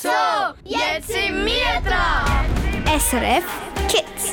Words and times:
So, 0.00 0.08
jetzt 0.62 1.08
sind 1.08 1.44
wir 1.44 1.80
dran. 1.84 2.46
SRF 3.00 3.44
Kids. 3.88 4.32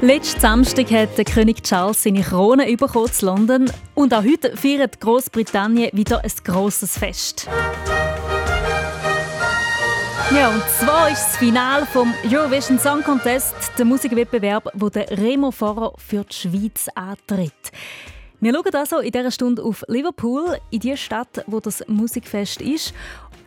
Letzten 0.00 0.40
Samstag 0.40 0.88
hat 0.92 1.18
der 1.18 1.24
König 1.24 1.64
Charles 1.64 2.04
seine 2.04 2.22
Krone 2.22 2.76
bekommen 2.76 3.10
in 3.20 3.26
London 3.26 3.72
und 3.96 4.14
auch 4.14 4.22
heute 4.22 4.56
feiert 4.56 5.00
Großbritannien 5.00 5.90
wieder 5.92 6.22
ein 6.22 6.32
grosses 6.44 6.96
Fest. 6.96 7.48
Ja, 10.32 10.50
und 10.50 10.62
zwar 10.78 11.10
ist 11.10 11.24
das 11.24 11.36
Finale 11.38 11.84
vom 11.86 12.14
Eurovision 12.30 12.78
Song 12.78 13.02
Contest, 13.02 13.56
der 13.76 13.86
Musikwettbewerb, 13.86 14.70
wo 14.74 14.88
der 14.88 15.10
Remo 15.10 15.50
Fahrer 15.50 15.94
für 15.98 16.22
die 16.22 16.32
Schweiz 16.32 16.86
antritt. 16.94 17.72
Wir 18.40 18.54
schauen 18.54 18.74
also 18.74 18.98
in 18.98 19.10
dieser 19.10 19.32
Stunde 19.32 19.64
auf 19.64 19.84
Liverpool, 19.88 20.58
in 20.70 20.78
die 20.78 20.96
Stadt, 20.96 21.42
wo 21.48 21.58
das 21.58 21.82
Musikfest 21.88 22.60
ist. 22.60 22.94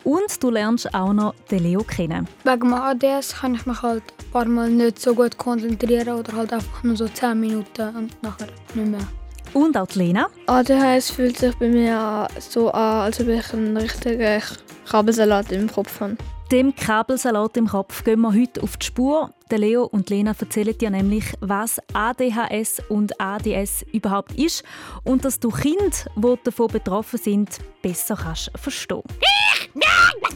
Und 0.04 0.42
du 0.42 0.50
lernst 0.50 0.94
auch 0.94 1.14
noch 1.14 1.36
den 1.50 1.64
Leo 1.64 1.84
kennen. 1.84 2.28
Wegen 2.44 2.74
ADS 2.74 3.36
kann 3.36 3.56
ich 3.56 3.66
mich 3.66 3.82
halt 3.82 4.04
ein 4.04 4.32
paar 4.32 4.46
Mal 4.46 4.70
nicht 4.70 5.00
so 5.00 5.14
gut 5.14 5.38
konzentrieren 5.38 6.20
oder 6.20 6.34
halt 6.34 6.54
einfach 6.54 6.84
nur 6.84 6.96
so 6.96 7.08
10 7.08 7.40
Minuten 7.40 7.96
und 7.96 8.24
nachher 8.24 8.48
nicht 8.74 8.88
mehr. 8.88 9.08
Und 9.54 9.78
auch 9.78 9.88
die 9.88 10.00
Lena. 10.00 10.28
ADHS 10.48 11.12
fühlt 11.12 11.38
sich 11.38 11.56
bei 11.56 11.68
mir 11.68 12.28
so 12.40 12.72
an, 12.72 13.02
als 13.02 13.20
ob 13.20 13.28
ich 13.28 13.54
einen 13.54 13.76
richtigen 13.76 14.42
Kabelsalat 14.90 15.52
im 15.52 15.70
Kopf 15.70 16.00
habe. 16.00 16.16
Dem 16.52 16.76
Kabelsalat 16.76 17.56
im 17.56 17.68
Kopf 17.68 18.04
gehen 18.04 18.22
wir 18.22 18.34
heute 18.34 18.62
auf 18.62 18.76
die 18.78 18.86
Spur. 18.86 19.34
Der 19.50 19.60
Leo 19.60 19.84
und 19.86 20.10
Lena 20.10 20.34
erzählen 20.38 20.78
dir 20.78 20.90
nämlich, 20.90 21.26
was 21.40 21.80
ADHS 21.94 22.82
und 22.90 23.20
ADS 23.22 23.84
überhaupt 23.94 24.34
ist 24.34 24.64
und 25.04 25.24
dass 25.24 25.40
du 25.40 25.50
Kinder, 25.50 25.96
die 26.16 26.36
davon 26.44 26.68
betroffen 26.68 27.20
sind, 27.20 27.58
besser 27.82 28.18
kannst 28.22 28.52
verstehen. 28.56 29.04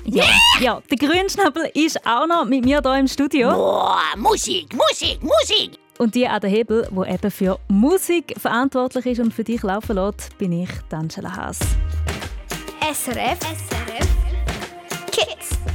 Ja, 0.06 0.26
ja, 0.60 0.82
der 0.90 0.98
Grünschnabel 0.98 1.70
ist 1.74 2.06
auch 2.06 2.28
noch 2.28 2.46
mit 2.46 2.64
mir 2.64 2.82
hier 2.82 3.00
im 3.00 3.08
Studio. 3.08 3.52
Boah, 3.52 4.00
Musik, 4.18 4.74
Musik, 4.74 5.22
Musik. 5.22 5.80
Und 5.98 6.14
die 6.14 6.28
an 6.28 6.42
der 6.42 6.50
Hebel, 6.50 6.88
wo 6.92 7.04
eben 7.04 7.32
für 7.32 7.58
Musik 7.68 8.34
verantwortlich 8.38 9.06
ist 9.06 9.20
und 9.20 9.34
für 9.34 9.44
dich 9.44 9.64
laufen 9.64 9.96
lässt, 9.96 10.38
bin 10.38 10.52
ich, 10.52 10.70
Angela 10.92 11.36
Haas. 11.36 11.60
SRF 12.82 13.40
SRF 13.40 14.08
Kids. 15.12 15.75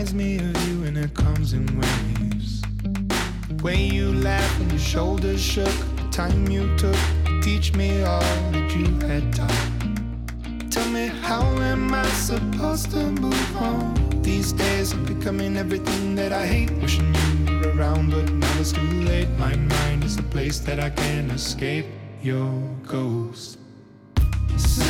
reminds 0.00 0.14
me 0.14 0.36
of 0.36 0.68
you 0.68 0.84
and 0.84 0.96
it 0.96 1.12
comes 1.12 1.52
in 1.52 1.66
waves. 1.78 2.62
The 3.48 3.62
way 3.62 3.76
you 3.76 4.14
laughed 4.14 4.60
and 4.60 4.70
your 4.70 4.80
shoulders 4.80 5.42
shook, 5.42 5.74
the 5.96 6.08
time 6.10 6.48
you 6.48 6.74
took 6.78 6.96
to 7.26 7.40
teach 7.42 7.74
me 7.74 8.02
all 8.02 8.20
that 8.52 8.74
you 8.74 8.86
had 9.06 9.30
taught. 9.34 10.70
Tell 10.70 10.88
me, 10.88 11.08
how 11.08 11.42
am 11.42 11.92
I 11.92 12.06
supposed 12.12 12.92
to 12.92 13.10
move 13.12 13.56
on? 13.58 14.22
These 14.22 14.52
days 14.54 14.94
I'm 14.94 15.04
becoming 15.04 15.58
everything 15.58 16.14
that 16.14 16.32
I 16.32 16.46
hate. 16.46 16.70
Wishing 16.80 17.14
you 17.46 17.58
were 17.58 17.76
around, 17.76 18.10
but 18.10 18.32
now 18.32 18.58
it's 18.58 18.72
too 18.72 19.02
late. 19.02 19.28
My 19.38 19.54
mind 19.54 20.04
is 20.04 20.16
a 20.16 20.22
place 20.22 20.60
that 20.60 20.80
I 20.80 20.88
can't 20.88 21.30
escape 21.30 21.84
your 22.22 22.50
ghost. 22.86 23.58
Sometimes 24.56 24.89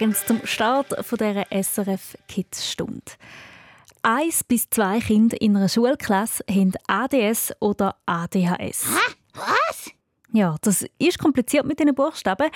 Dragons 0.00 0.24
zum 0.24 0.40
Start 0.44 1.04
von 1.04 1.18
dieser 1.18 1.44
SRF 1.50 2.16
Kids 2.26 2.70
Stunde. 2.70 3.02
Eins 4.00 4.42
bis 4.42 4.70
zwei 4.70 4.98
Kinder 4.98 5.38
in 5.38 5.54
einer 5.54 5.68
Schulklasse 5.68 6.42
haben 6.48 6.72
ADS 6.86 7.52
oder 7.60 7.96
ADHS. 8.06 8.86
Was? 9.34 9.90
Ja, 10.32 10.56
das 10.62 10.86
ist 10.98 11.18
kompliziert 11.18 11.66
mit 11.66 11.80
den 11.80 11.94
Buchstaben. 11.94 12.48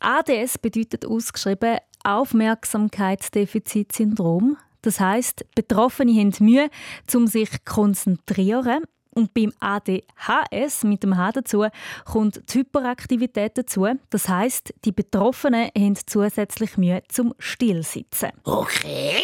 ADS 0.00 0.58
bedeutet 0.58 1.06
ausgeschrieben 1.06 1.78
Aufmerksamkeitsdefizitsyndrom. 2.04 4.58
Das 4.82 5.00
heißt, 5.00 5.46
Betroffene 5.54 6.12
haben 6.20 6.34
Mühe, 6.40 6.68
um 7.14 7.26
sich 7.26 7.52
zu 7.52 7.58
konzentrieren. 7.64 8.84
Und 9.14 9.34
beim 9.34 9.52
ADHS 9.60 10.84
mit 10.84 11.02
dem 11.02 11.16
H 11.16 11.32
dazu 11.32 11.66
kommt 12.04 12.42
die 12.52 12.60
Hyperaktivität 12.60 13.58
dazu. 13.58 13.86
Das 14.10 14.28
heißt, 14.28 14.74
die 14.84 14.92
Betroffenen 14.92 15.70
haben 15.76 15.96
zusätzlich 16.06 16.76
Mühe 16.78 17.02
zum 17.08 17.34
Stillsitzen. 17.38 18.30
Okay. 18.44 19.20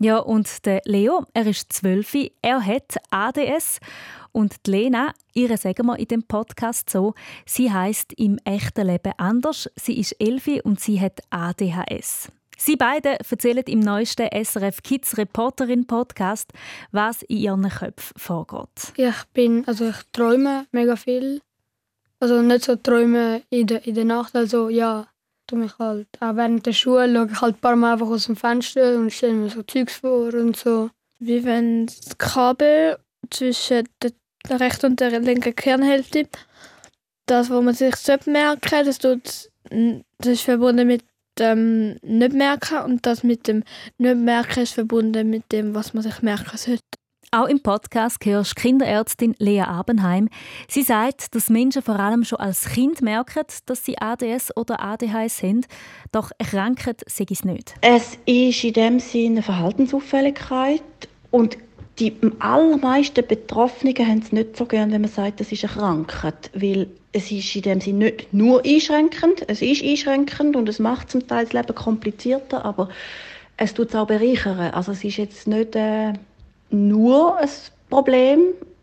Ja, 0.00 0.18
und 0.18 0.64
der 0.64 0.80
Leo, 0.84 1.24
er 1.34 1.46
ist 1.46 1.72
zwölf, 1.72 2.14
er 2.40 2.64
hat 2.64 2.96
ADS 3.10 3.80
und 4.30 4.66
die 4.66 4.70
Lena, 4.70 5.12
ihre 5.34 5.56
sagen 5.56 5.86
wir 5.86 5.98
in 5.98 6.06
dem 6.06 6.22
Podcast 6.22 6.88
so, 6.88 7.14
sie 7.44 7.72
heißt 7.72 8.12
im 8.12 8.38
echten 8.44 8.86
Leben 8.86 9.12
anders. 9.16 9.68
Sie 9.74 9.98
ist 9.98 10.14
elf 10.20 10.46
und 10.62 10.78
sie 10.78 11.00
hat 11.00 11.20
ADHS. 11.30 12.30
Sie 12.58 12.76
beide 12.76 13.18
erzählen 13.20 13.64
im 13.66 13.80
neuesten 13.80 14.28
SRF 14.32 14.82
Kids 14.82 15.16
Reporterin 15.16 15.86
Podcast, 15.86 16.52
was 16.92 17.22
in 17.22 17.38
ihren 17.38 17.68
Köpfen 17.68 18.18
vorgeht. 18.18 18.92
Ich 18.96 19.24
bin, 19.32 19.66
also 19.66 19.88
ich 19.88 19.96
träume 20.12 20.66
mega 20.72 20.96
viel. 20.96 21.40
Also 22.20 22.42
nicht 22.42 22.64
so 22.64 22.76
träume 22.76 23.42
in 23.48 23.68
der, 23.68 23.86
in 23.86 23.94
der 23.94 24.04
Nacht, 24.04 24.34
also 24.34 24.68
ja, 24.68 25.06
tu 25.46 25.56
mich 25.56 25.78
halt. 25.78 26.08
Auch 26.20 26.34
während 26.34 26.66
der 26.66 26.72
Schule 26.72 27.14
schaue 27.14 27.28
ich 27.30 27.40
halt 27.40 27.56
ein 27.56 27.60
paar 27.60 27.76
Mal 27.76 27.92
einfach 27.92 28.08
aus 28.08 28.26
dem 28.26 28.36
Fenster 28.36 28.96
und 28.96 29.12
stelle 29.12 29.34
mir 29.34 29.50
so 29.50 29.62
Zeugs 29.62 29.96
vor 29.96 30.34
und 30.34 30.56
so. 30.56 30.90
Wie 31.20 31.44
wenn 31.44 31.86
das 31.86 32.18
Kabel 32.18 32.98
zwischen 33.30 33.88
der 34.02 34.12
der 34.48 34.60
rechten 34.60 34.86
und 34.86 35.00
der 35.00 35.20
linken 35.20 35.54
Kernhälfte, 35.54 36.28
das, 37.26 37.50
wo 37.50 37.60
man 37.60 37.74
sich 37.74 37.96
sollte 37.96 38.30
merken, 38.30 38.84
das, 38.84 38.98
tut, 38.98 39.50
das 39.70 40.26
ist 40.26 40.42
verbunden 40.42 40.86
mit 40.86 41.04
dem 41.38 41.96
Nicht-Merken 42.02 42.84
und 42.84 43.06
das 43.06 43.22
mit 43.22 43.48
dem 43.48 43.64
Nicht-Merken 43.98 44.62
ist 44.62 44.74
verbunden 44.74 45.30
mit 45.30 45.50
dem, 45.52 45.74
was 45.74 45.94
man 45.94 46.02
sich 46.02 46.22
merken 46.22 46.56
sollte. 46.56 46.82
Auch 47.30 47.46
im 47.46 47.60
Podcast 47.60 48.24
hörst 48.24 48.56
Kinderärztin 48.56 49.34
Lea 49.38 49.60
Abenheim. 49.60 50.30
Sie 50.66 50.82
sagt, 50.82 51.34
dass 51.34 51.50
Menschen 51.50 51.82
vor 51.82 52.00
allem 52.00 52.24
schon 52.24 52.38
als 52.38 52.70
Kind 52.70 53.02
merken, 53.02 53.44
dass 53.66 53.84
sie 53.84 53.98
ADS 53.98 54.56
oder 54.56 54.80
ADHS 54.80 55.42
haben, 55.42 55.66
doch 56.10 56.30
erkranken 56.38 56.94
sie 57.06 57.26
es 57.30 57.44
nicht. 57.44 57.74
Es 57.82 58.18
ist 58.24 58.64
in 58.64 58.72
dem 58.72 58.98
Sinne 58.98 59.26
eine 59.26 59.42
Verhaltensauffälligkeit 59.42 60.82
und 61.30 61.58
die 61.98 62.14
allermeisten 62.38 63.26
Betroffenen 63.26 63.96
haben 63.98 64.18
es 64.18 64.32
nicht 64.32 64.56
so 64.56 64.66
gern, 64.66 64.92
wenn 64.92 65.00
man 65.00 65.10
sagt, 65.10 65.40
das 65.40 65.50
ist 65.52 65.64
eine 65.64 65.72
Krankheit, 65.72 66.50
weil 66.54 66.88
es 67.12 67.30
ist 67.30 67.56
in 67.56 67.62
dem 67.62 67.80
Sinne 67.80 68.04
nicht 68.06 68.32
nur 68.32 68.64
einschränkend, 68.64 69.44
es 69.48 69.62
ist 69.62 69.82
einschränkend 69.82 70.56
und 70.56 70.68
es 70.68 70.78
macht 70.78 71.10
zum 71.10 71.26
Teil 71.26 71.44
das 71.44 71.52
Leben 71.52 71.74
komplizierter, 71.74 72.64
aber 72.64 72.88
es 73.56 73.74
tut 73.74 73.88
es 73.88 73.96
auch 73.96 74.06
bereichern. 74.06 74.58
Also 74.72 74.92
es 74.92 75.02
ist 75.02 75.16
jetzt 75.16 75.48
nicht 75.48 75.74
äh, 75.74 76.12
nur 76.70 77.36
ein 77.38 77.48
Problem, 77.90 78.40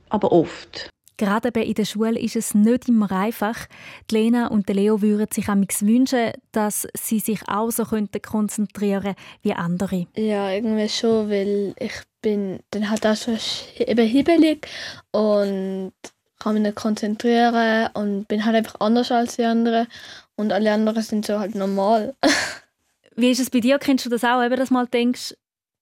aber 0.10 0.32
oft. 0.32 0.90
Gerade 1.18 1.50
in 1.50 1.74
der 1.74 1.86
Schule 1.86 2.20
ist 2.20 2.36
es 2.36 2.54
nicht 2.54 2.90
immer 2.90 3.12
einfach. 3.12 3.68
Die 4.12 4.16
Lena 4.16 4.48
und 4.48 4.68
der 4.68 4.76
Leo 4.76 5.02
würden 5.02 5.28
sich 5.32 5.48
wünschen, 5.48 6.32
dass 6.52 6.88
sie 6.94 7.20
sich 7.20 7.48
auch 7.48 7.72
so 7.72 7.86
konzentrieren 7.86 9.04
könnten 9.04 9.16
wie 9.42 9.54
andere. 9.54 10.08
Ja, 10.16 10.52
irgendwie 10.52 10.90
schon, 10.90 11.30
weil 11.30 11.74
ich 11.80 11.94
bin 12.22 12.60
dann 12.72 12.90
halt 12.90 13.06
auch 13.06 13.16
schon 13.16 13.38
eben 13.78 14.08
hibbelig 14.08 14.68
und 15.12 15.94
kann 16.40 16.54
mich 16.54 16.64
nicht 16.64 16.76
konzentrieren 16.76 17.90
und 17.94 18.28
bin 18.28 18.46
halt 18.46 18.56
einfach 18.56 18.80
anders 18.80 19.12
als 19.12 19.38
die 19.38 19.46
anderen 19.46 19.88
und 20.36 20.52
alle 20.52 20.74
anderen 20.74 21.02
sind 21.02 21.26
so 21.26 21.40
halt 21.40 21.56
normal. 21.56 22.16
wie 23.16 23.32
ist 23.32 23.40
es 23.40 23.50
bei 23.50 23.60
dir? 23.60 23.80
Kennst 23.80 24.06
du 24.06 24.10
das 24.10 24.24
auch, 24.24 24.44
eben, 24.44 24.58
dass 24.58 24.70
du 24.70 24.74
mal 24.74 24.88
denkst, 24.88 25.36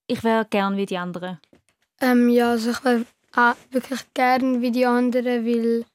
ich 0.07 0.24
wäre 0.24 0.45
gern 0.50 0.77
wie 0.77 0.85
die 0.85 0.97
anderen? 0.97 1.39
Ähm, 2.01 2.30
ja, 2.30 2.51
also 2.51 2.71
ich 2.71 2.83
wäre 2.83 3.06
auch 3.35 3.56
wirklich 3.71 4.01
gern 4.13 4.62
wie 4.62 4.71
die 4.71 4.85
anderen, 4.85 5.45
weil 5.45 5.85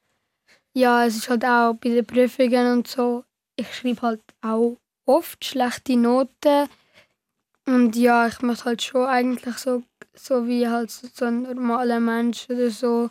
ja, 0.75 1.05
es 1.05 1.17
ist 1.17 1.29
halt 1.29 1.45
auch 1.45 1.75
bei 1.75 1.91
den 1.91 2.07
Prüfungen 2.07 2.73
und 2.73 2.89
so, 2.89 3.25
ich 3.57 3.75
schreibe 3.75 4.03
halt 4.03 4.23
auch 4.43 4.77
oft 5.07 5.45
schlechte 5.45 5.97
Noten 5.97 6.69
und 7.67 7.97
ja, 7.97 8.27
ich 8.27 8.41
möchte 8.41 8.65
halt 8.65 8.83
schon 8.83 9.07
eigentlich 9.07 9.59
so, 9.59 9.83
so 10.15 10.47
wie 10.47 10.69
halt 10.69 10.91
so 10.91 11.25
ein 11.25 11.43
normaler 11.43 12.01
Mensch 12.01 12.49
oder 12.49 12.71
so, 12.71 13.11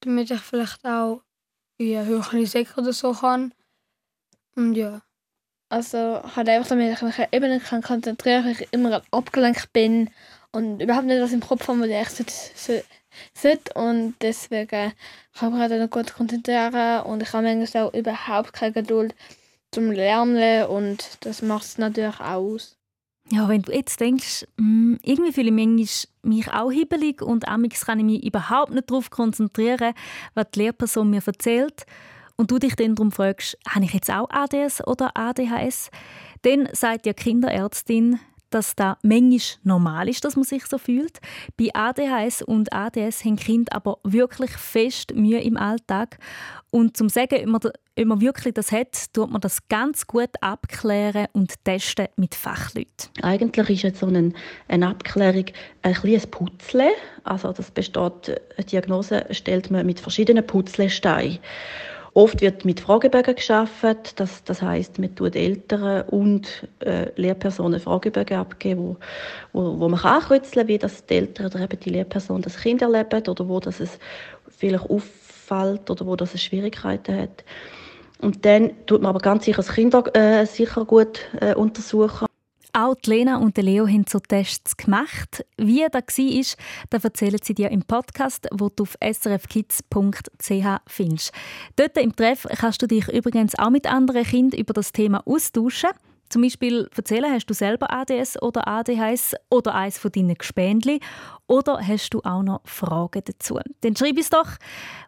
damit 0.00 0.30
ich 0.30 0.40
vielleicht 0.40 0.84
auch 0.84 1.22
eine 1.78 2.06
höhere 2.06 2.46
Sek 2.46 2.78
oder 2.78 2.92
so 2.92 3.12
kann. 3.12 3.52
Und 4.54 4.74
ja. 4.74 5.02
Also 5.68 6.22
halt 6.34 6.48
einfach, 6.48 6.70
damit 6.70 6.94
ich 6.94 7.02
mich 7.02 7.18
eben 7.30 7.50
nicht 7.50 7.84
konzentrieren 7.84 8.42
kann, 8.42 8.54
weil 8.54 8.62
ich 8.62 8.68
immer 8.72 9.02
abgelenkt 9.10 9.70
bin 9.74 10.10
und 10.52 10.80
überhaupt 10.80 11.06
nicht 11.06 11.20
was 11.20 11.32
im 11.32 11.40
Kopf 11.40 11.68
habe, 11.68 11.80
was 11.80 12.20
ich 12.20 12.30
sollte, 12.56 12.84
sollte. 13.34 13.72
Und 13.74 14.14
deswegen 14.20 14.68
kann 14.68 14.92
ich 15.34 15.42
mich 15.42 15.60
halt 15.60 15.72
nicht 15.72 15.90
gut 15.90 16.14
konzentrieren 16.14 17.02
und 17.02 17.22
ich 17.22 17.32
habe 17.32 17.44
manchmal 17.44 17.84
auch 17.84 17.94
überhaupt 17.94 18.52
keine 18.52 18.72
Geduld 18.72 19.14
zum 19.70 19.90
Lernen 19.90 20.66
und 20.66 21.18
das 21.20 21.42
macht 21.42 21.64
es 21.64 21.78
natürlich 21.78 22.20
auch 22.20 22.34
aus. 22.34 22.76
Ja, 23.30 23.46
wenn 23.46 23.60
du 23.60 23.72
jetzt 23.72 24.00
denkst, 24.00 24.46
mh, 24.56 24.98
irgendwie 25.02 25.32
fühle 25.32 25.50
ich 25.82 26.08
mich 26.22 26.50
auch 26.50 26.70
hibbelig 26.70 27.20
und 27.20 27.46
amigs 27.46 27.84
kann 27.84 27.98
ich 27.98 28.04
mich 28.06 28.24
überhaupt 28.24 28.72
nicht 28.72 28.90
darauf 28.90 29.10
konzentrieren, 29.10 29.92
was 30.34 30.46
die 30.54 30.60
Lehrperson 30.60 31.10
mir 31.10 31.22
erzählt, 31.24 31.84
und 32.38 32.52
du 32.52 32.58
dich 32.58 32.76
dann 32.76 32.94
darum 32.94 33.10
fragst, 33.10 33.58
habe 33.68 33.84
ich 33.84 33.92
jetzt 33.92 34.10
auch 34.10 34.30
ADS 34.30 34.86
oder 34.86 35.10
ADHS, 35.14 35.90
dann 36.42 36.68
sagt 36.72 37.04
die 37.04 37.12
Kinderärztin, 37.12 38.20
dass 38.50 38.76
da 38.76 38.98
manchmal 39.02 39.58
normal 39.64 40.08
ist, 40.08 40.24
dass 40.24 40.36
man 40.36 40.44
sich 40.44 40.66
so 40.66 40.78
fühlt. 40.78 41.18
Bei 41.56 41.68
ADHS 41.72 42.42
und 42.42 42.72
ADS 42.72 43.24
haben 43.24 43.36
Kinder 43.36 43.74
aber 43.74 43.98
wirklich 44.04 44.50
fest 44.52 45.14
Mühe 45.14 45.40
im 45.40 45.56
Alltag. 45.56 46.18
Und 46.70 46.96
zum 46.96 47.08
sagen, 47.08 47.54
ob 47.54 47.64
man, 47.64 47.72
ob 47.98 48.04
man 48.04 48.20
wirklich 48.20 48.54
das 48.54 48.72
hat, 48.72 49.12
tut 49.12 49.30
man 49.30 49.40
das 49.40 49.68
ganz 49.68 50.06
gut 50.06 50.30
abklären 50.40 51.26
und 51.32 51.64
testen 51.64 52.08
mit 52.16 52.34
Fachleuten. 52.34 53.10
Eigentlich 53.22 53.70
ist 53.70 53.82
jetzt 53.82 54.00
so 54.00 54.06
eine, 54.06 54.32
eine 54.68 54.88
Abklärung 54.88 55.46
ein 55.82 55.94
kleines 55.94 56.26
Putzle. 56.26 56.90
Also 57.24 57.52
das 57.52 57.70
besteht, 57.70 58.40
eine 58.56 58.66
Diagnose 58.66 59.26
stellt 59.30 59.70
man 59.70 59.86
mit 59.86 60.00
verschiedenen 60.00 60.46
Putzlesteinen. 60.46 61.38
Oft 62.18 62.40
wird 62.40 62.64
mit 62.64 62.80
Fragebögen 62.80 63.36
geschaffen. 63.36 63.94
Das, 64.16 64.42
das 64.42 64.60
heißt, 64.60 64.98
man 64.98 65.14
tut 65.14 65.36
Eltern 65.36 66.02
und 66.08 66.66
äh, 66.80 67.12
Lehrpersonen 67.14 67.78
Fragebögen 67.78 68.38
abgeben, 68.38 68.96
wo, 69.52 69.62
wo, 69.62 69.78
wo 69.78 69.88
man 69.88 70.00
kann 70.00 70.22
kann, 70.22 70.66
wie 70.66 70.78
das 70.78 71.06
die 71.06 71.14
Eltern 71.14 71.46
oder 71.46 71.60
eben 71.60 71.78
die 71.78 71.90
Lehrperson 71.90 72.42
das 72.42 72.56
Kind 72.56 72.82
erlebt 72.82 73.28
oder 73.28 73.48
wo 73.48 73.60
das 73.60 73.78
es 73.78 74.00
vielleicht 74.48 74.90
auffällt 74.90 75.88
oder 75.88 76.06
wo 76.06 76.16
das 76.16 76.34
es 76.34 76.42
Schwierigkeiten 76.42 77.20
hat. 77.20 77.44
Und 78.20 78.44
dann 78.44 78.72
tut 78.86 79.00
man 79.00 79.10
aber 79.10 79.20
ganz 79.20 79.44
sicher 79.44 79.58
das 79.58 79.72
Kind 79.72 79.94
äh, 80.16 80.44
sicher 80.44 80.84
gut 80.84 81.20
äh, 81.40 81.54
untersuchen. 81.54 82.27
Auch 82.72 82.96
Lena 83.06 83.38
und 83.38 83.56
Leo 83.58 83.86
haben 83.86 84.04
so 84.08 84.18
Tests 84.18 84.76
gemacht. 84.76 85.44
Wie 85.56 85.86
das 85.90 86.18
war, 86.18 86.56
das 86.90 87.04
erzählen 87.04 87.40
sie 87.42 87.54
dir 87.54 87.70
im 87.70 87.82
Podcast, 87.82 88.46
wo 88.52 88.68
du 88.68 88.82
auf 88.82 88.96
srfkids.ch 89.02 90.66
findest. 90.86 91.32
Dort 91.76 91.96
im 91.96 92.14
Treff 92.14 92.46
kannst 92.58 92.82
du 92.82 92.86
dich 92.86 93.08
übrigens 93.08 93.58
auch 93.58 93.70
mit 93.70 93.86
anderen 93.86 94.24
Kindern 94.24 94.60
über 94.60 94.74
das 94.74 94.92
Thema 94.92 95.22
austauschen. 95.26 95.90
Zum 96.28 96.42
Beispiel 96.42 96.88
erzählen, 96.94 97.32
hast 97.32 97.46
du 97.46 97.54
selber 97.54 97.90
ADS 97.90 98.40
oder 98.42 98.68
ADHS 98.68 99.34
oder 99.48 99.74
eines 99.74 99.98
von 99.98 100.12
deinen 100.12 100.34
Gespendli 100.34 101.00
oder 101.46 101.80
hast 101.80 102.10
du 102.10 102.20
auch 102.20 102.42
noch 102.42 102.60
Fragen 102.64 103.22
dazu? 103.24 103.58
Dann 103.80 103.96
schreib 103.96 104.18
es 104.18 104.28
doch. 104.28 104.50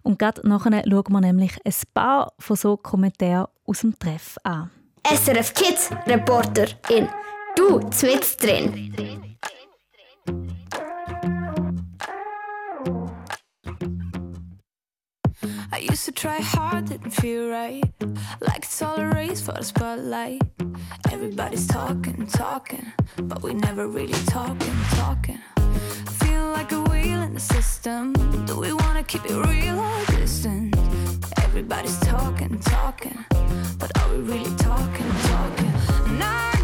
Und 0.03 0.19
gerade 0.19 0.49
nachher 0.49 0.83
schauen 0.89 1.13
wir 1.13 1.21
nämlich 1.21 1.59
ein 1.65 1.75
paar 1.93 2.33
von 2.39 2.57
so 2.57 2.79
Kommentaren 2.79 3.49
aus 3.67 3.81
dem 3.81 3.99
Treff 3.99 4.39
an. 4.45 4.71
SRF 5.07 5.53
Kids 5.55 5.91
Reporter 6.07 6.67
in 6.89 7.09
Du, 7.57 7.81
zwitz 7.91 8.37
drin. 8.37 8.93
I 15.73 15.79
used 15.79 16.05
to 16.05 16.13
try 16.13 16.41
hard, 16.41 16.87
didn't 16.87 17.11
feel 17.11 17.49
right. 17.49 17.83
Like 18.41 18.65
it's 18.65 18.83
all 18.83 18.99
a 18.99 19.09
race 19.11 19.41
for 19.41 19.53
the 19.53 19.63
spotlight. 19.63 20.43
Everybody's 21.11 21.67
talking, 21.67 22.27
talking, 22.27 22.93
but 23.23 23.43
we 23.43 23.55
never 23.55 23.89
really 23.89 24.21
talking, 24.27 24.75
talking. 24.91 25.39
Feel 26.21 26.51
like 26.51 26.73
a 26.73 26.83
wheel 26.83 27.23
in 27.23 27.35
the 27.35 27.41
system. 27.41 28.13
Do 28.47 28.59
we 28.59 28.73
wanna 28.73 29.03
keep 29.03 29.25
it 29.25 29.37
real 29.47 29.79
or 29.79 30.05
distant? 30.07 30.77
Everybody's 31.39 31.99
talking, 32.01 32.59
talking, 32.61 33.25
but 33.79 33.91
are 33.99 34.11
we 34.11 34.19
really 34.19 34.57
talking, 34.57 35.11
talking? 35.33 36.60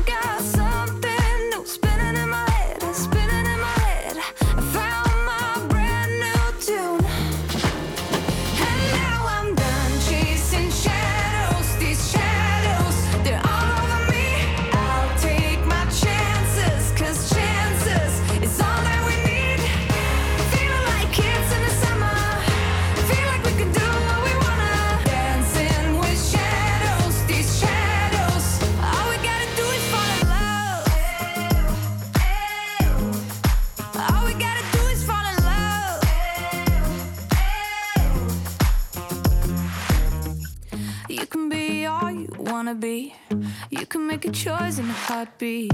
Make 44.16 44.24
a 44.24 44.30
choice 44.30 44.78
in 44.78 44.88
a 44.88 44.92
heartbeat. 44.92 45.72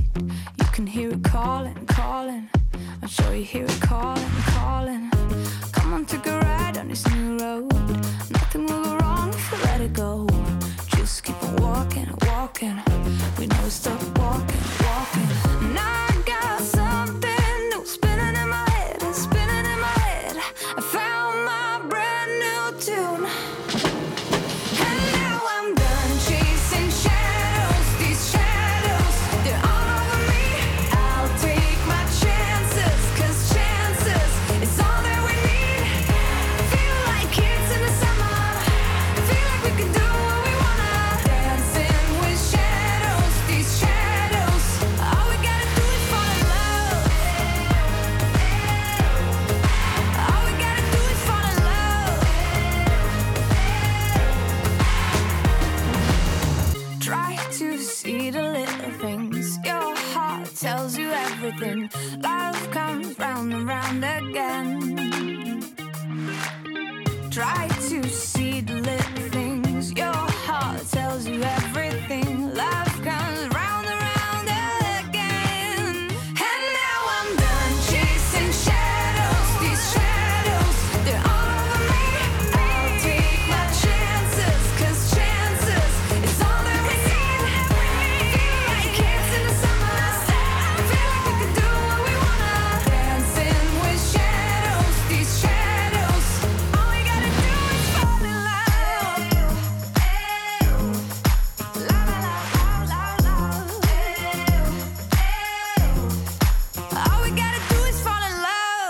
You 0.59 0.67
can 0.73 0.85
hear 0.85 1.11
it 1.11 1.23
calling, 1.23 1.87
calling. 1.87 2.49
I'm 3.01 3.09
sure 3.09 3.35
you 3.35 3.45
hear 3.45 3.65
it 3.65 3.81
calling, 3.81 4.33
calling. 4.47 5.11
Come 5.71 5.95
on, 5.95 6.07
take 6.07 6.27
a 6.27 6.41
ride 6.41 6.79
on 6.79 6.89
this 6.89 7.07
new 7.11 7.39
road. 7.39 7.73
Nothing 8.31 8.67
will 8.67 8.83
go 8.83 8.97
wrong 8.97 9.29
if 9.29 9.53
you 9.53 9.59
let 9.65 9.81
it 9.81 9.93
go. 9.93 10.27
Just 10.97 11.23
keep 11.23 11.41
on 11.45 11.57
walking, 11.57 12.09
walking. 12.27 12.81
We 13.39 13.47
never 13.47 13.71
stop 13.71 14.01
walking, 14.01 14.22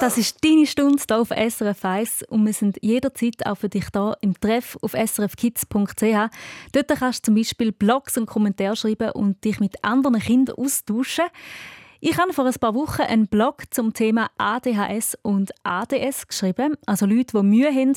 Das 0.03 0.19
ist 0.19 0.45
deine 0.45 0.67
Stunde 0.67 1.01
hier 1.07 1.17
auf 1.17 1.29
SRF 1.29 1.85
1 1.85 2.25
und 2.25 2.45
wir 2.45 2.53
sind 2.53 2.77
jederzeit 2.83 3.47
auch 3.47 3.55
für 3.55 3.69
dich 3.69 3.89
da 3.91 4.17
im 4.21 4.35
Treff 4.35 4.77
auf 4.83 4.95
srfkids.ch. 4.95 6.29
Dort 6.73 6.89
kannst 6.99 7.21
du 7.21 7.27
zum 7.27 7.37
Beispiel 7.37 7.71
Blogs 7.71 8.19
und 8.19 8.27
Kommentare 8.27 8.75
schreiben 8.75 9.13
und 9.13 9.45
dich 9.45 9.61
mit 9.61 9.77
anderen 9.85 10.19
Kindern 10.19 10.57
austauschen. 10.57 11.27
Ich 12.01 12.19
habe 12.19 12.33
vor 12.33 12.45
ein 12.45 12.55
paar 12.55 12.75
Wochen 12.75 13.03
einen 13.03 13.29
Blog 13.29 13.63
zum 13.71 13.95
Thema 13.95 14.29
ADHS 14.39 15.19
und 15.23 15.53
ADS 15.63 16.27
geschrieben, 16.27 16.75
also 16.85 17.07
Leute, 17.07 17.39
die 17.39 17.47
Mühe 17.47 17.73
haben, 17.73 17.97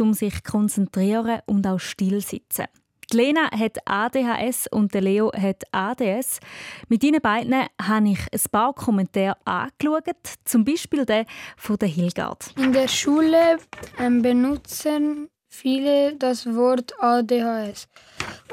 um 0.00 0.12
sich 0.12 0.42
konzentrieren 0.42 1.38
und 1.46 1.68
auch 1.68 1.78
still 1.78 2.20
sitzen. 2.20 2.64
Die 3.12 3.16
Lena 3.16 3.50
hat 3.50 3.78
ADHS 3.84 4.66
und 4.70 4.94
der 4.94 5.02
Leo 5.02 5.32
hat 5.32 5.62
ADS. 5.72 6.40
Mit 6.88 7.04
ihnen 7.04 7.20
beiden 7.20 7.54
habe 7.80 8.08
ich 8.08 8.20
ein 8.32 8.50
paar 8.50 8.72
Kommentare 8.72 9.36
angeschaut, 9.44 10.04
zum 10.44 10.64
Beispiel 10.64 11.04
den 11.04 11.26
von 11.56 11.76
der 11.76 11.88
Hilgard. 11.88 12.46
In 12.56 12.72
der 12.72 12.88
Schule 12.88 13.58
ähm, 13.98 14.22
benutzen 14.22 15.28
viele 15.48 16.16
das 16.16 16.46
Wort 16.54 16.94
ADHS. 17.00 17.88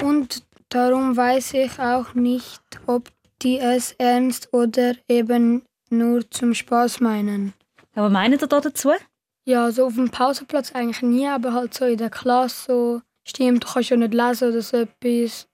Und 0.01 0.43
darum 0.70 1.15
weiß 1.15 1.53
ich 1.55 1.79
auch 1.79 2.13
nicht, 2.13 2.62
ob 2.88 3.10
die 3.41 3.60
es 3.60 3.93
ernst 3.93 4.53
oder 4.53 4.93
eben 5.08 5.63
nur 5.89 6.29
zum 6.29 6.53
Spaß 6.53 7.00
meinen. 7.00 7.53
Aber 7.96 8.10
meinen 8.10 8.39
ihr 8.39 8.48
da 8.48 8.62
dazu? 8.62 8.91
Ja, 9.43 9.72
so 9.72 9.88
auf 9.88 9.96
dem 9.96 10.10
Pausenplatz 10.10 10.72
eigentlich 10.74 11.01
nie, 11.01 11.27
aber 11.27 11.53
halt 11.53 11.74
so 11.74 11.86
in 11.86 11.98
der 11.98 12.10
Klasse 12.10 12.65
so, 12.67 13.01
stimmt, 13.24 13.63
du 13.63 13.68
kannst 13.68 13.90
ja 13.90 13.98
nicht 13.98 14.13
lesen 14.13 14.50
oder 14.50 14.62
so 14.62 14.78
etwas. 14.78 15.48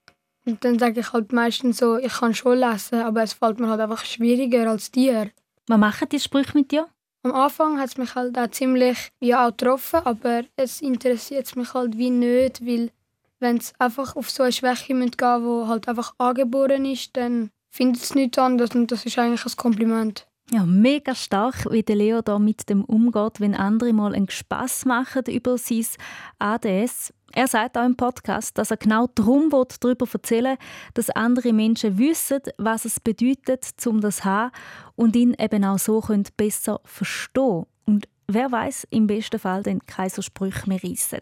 Und 0.46 0.64
dann 0.64 0.80
sage 0.80 1.02
ich 1.02 1.12
halt 1.12 1.34
meistens 1.34 1.78
so, 1.78 1.98
ich 1.98 2.14
kann 2.14 2.34
schon 2.34 2.60
lesen, 2.60 3.02
aber 3.02 3.24
es 3.24 3.34
fällt 3.34 3.60
mir 3.60 3.68
halt 3.68 3.82
einfach 3.82 4.06
schwieriger 4.06 4.70
als 4.70 4.92
dir. 4.92 5.30
Was 5.68 5.78
machen 5.78 6.08
die 6.10 6.20
Sprüche 6.20 6.54
mit 6.54 6.72
dir? 6.72 6.88
Am 7.24 7.34
Anfang 7.34 7.80
hat 7.80 7.90
es 7.90 7.98
mich 7.98 8.16
halt 8.16 8.38
auch 8.38 8.50
ziemlich 8.52 9.10
ja, 9.20 9.46
auch 9.46 9.52
getroffen, 9.52 10.00
aber 10.06 10.44
es 10.56 10.82
interessiert 10.82 11.54
mich 11.58 11.74
halt 11.74 11.98
wie 11.98 12.10
nicht, 12.10 12.66
weil 12.66 12.92
wenn 13.40 13.58
es 13.58 13.74
einfach 13.80 14.16
auf 14.16 14.30
so 14.30 14.44
eine 14.44 14.54
Schwäche 14.54 14.88
gehen 14.88 15.00
müsste, 15.00 15.18
die 15.18 15.68
halt 15.68 15.88
einfach 15.90 16.14
angeboren 16.18 16.86
ist, 16.86 17.18
dann 17.18 17.50
findet 17.70 18.02
es 18.02 18.16
nichts 18.16 18.38
anderes 18.38 18.74
und 18.74 18.92
das 18.92 19.06
ist 19.06 19.20
eigentlich 19.20 19.46
ein 19.46 19.58
Kompliment. 19.58 20.26
Ja, 20.52 20.66
mega 20.66 21.14
stark, 21.14 21.70
wie 21.70 21.84
der 21.84 21.98
Leo 21.98 22.22
da 22.22 22.40
mit 22.40 22.70
dem 22.70 22.86
umgeht, 22.86 23.42
wenn 23.42 23.54
andere 23.54 23.92
mal 23.92 24.16
einen 24.16 24.30
Spass 24.30 24.86
machen 24.86 25.24
über 25.28 25.58
sein 25.58 25.86
ADS. 26.40 27.14
Er 27.38 27.46
sagt 27.46 27.77
auch 27.77 27.86
im 27.86 27.96
Podcast, 27.96 28.58
dass 28.58 28.72
er 28.72 28.77
genau 28.77 29.06
darum 29.13 29.51
will, 29.51 29.67
darüber 29.79 30.08
erzählen 30.12 30.58
dass 30.96 31.12
andere 31.12 31.53
Menschen 31.53 32.00
wissen, 32.00 32.41
was 32.58 32.84
es 32.84 33.00
bedeutet, 33.00 33.75
um 33.86 34.01
das 34.01 34.17
zu 34.17 34.25
haben 34.25 34.51
und 34.96 35.15
ihn 35.15 35.36
eben 35.38 35.63
auch 35.63 35.77
so 35.77 36.01
können 36.01 36.27
besser 36.36 36.82
verstehen 36.84 37.67
Und 37.86 38.08
wer 38.25 38.51
weiß, 38.51 38.88
im 38.89 39.06
besten 39.06 39.38
Fall 39.38 39.62
dann 39.62 39.86
keine 39.86 40.10
so 40.10 40.24
Sprüche 40.24 40.67
mehr 40.67 40.84
reissen. 40.84 41.22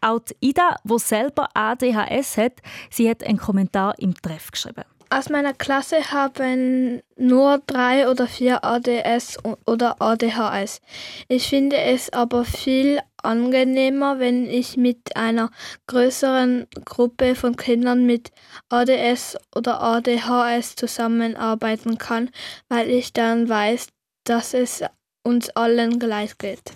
Auch 0.00 0.20
die 0.20 0.36
Ida, 0.38 0.76
die 0.84 0.98
selber 1.00 1.48
ADHS 1.52 2.36
hat, 2.36 2.62
sie 2.88 3.10
hat 3.10 3.24
einen 3.24 3.38
Kommentar 3.38 3.98
im 3.98 4.14
Treff 4.14 4.52
geschrieben. 4.52 4.84
Aus 5.10 5.30
meiner 5.30 5.52
Klasse 5.52 6.12
haben 6.12 7.02
nur 7.16 7.60
drei 7.66 8.08
oder 8.08 8.28
vier 8.28 8.64
ADS 8.64 9.38
oder 9.66 10.00
ADHS. 10.00 10.80
Ich 11.26 11.48
finde 11.48 11.76
es 11.76 12.12
aber 12.12 12.44
viel 12.44 13.00
angenehmer, 13.24 14.18
wenn 14.18 14.48
ich 14.48 14.76
mit 14.76 15.16
einer 15.16 15.50
größeren 15.86 16.66
Gruppe 16.84 17.34
von 17.34 17.56
Kindern 17.56 18.06
mit 18.06 18.30
ADS 18.68 19.36
oder 19.54 19.80
ADHS 19.80 20.76
zusammenarbeiten 20.76 21.98
kann, 21.98 22.30
weil 22.68 22.88
ich 22.90 23.12
dann 23.12 23.48
weiß, 23.48 23.88
dass 24.24 24.54
es 24.54 24.82
uns 25.22 25.50
allen 25.50 25.98
gleich 25.98 26.38
geht. 26.38 26.72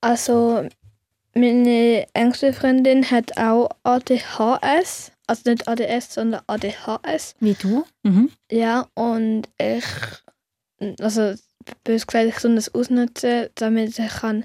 Also 0.00 0.68
meine 1.34 2.06
engste 2.12 2.52
Freundin 2.52 3.10
hat 3.10 3.36
auch 3.38 3.70
ADHS, 3.82 5.12
also 5.26 5.50
nicht 5.50 5.66
ADS, 5.66 6.14
sondern 6.14 6.42
ADHS. 6.46 7.34
Wie 7.40 7.54
du? 7.54 7.84
Mhm. 8.02 8.30
Ja, 8.50 8.86
und 8.94 9.48
ich, 9.58 9.84
also 11.00 11.34
bös 11.82 12.06
gesagt, 12.06 12.26
ich 12.26 12.38
soll 12.38 12.54
das 12.54 12.74
ausnutzen, 12.74 13.48
damit 13.56 13.98
ich 13.98 14.08
kann 14.08 14.44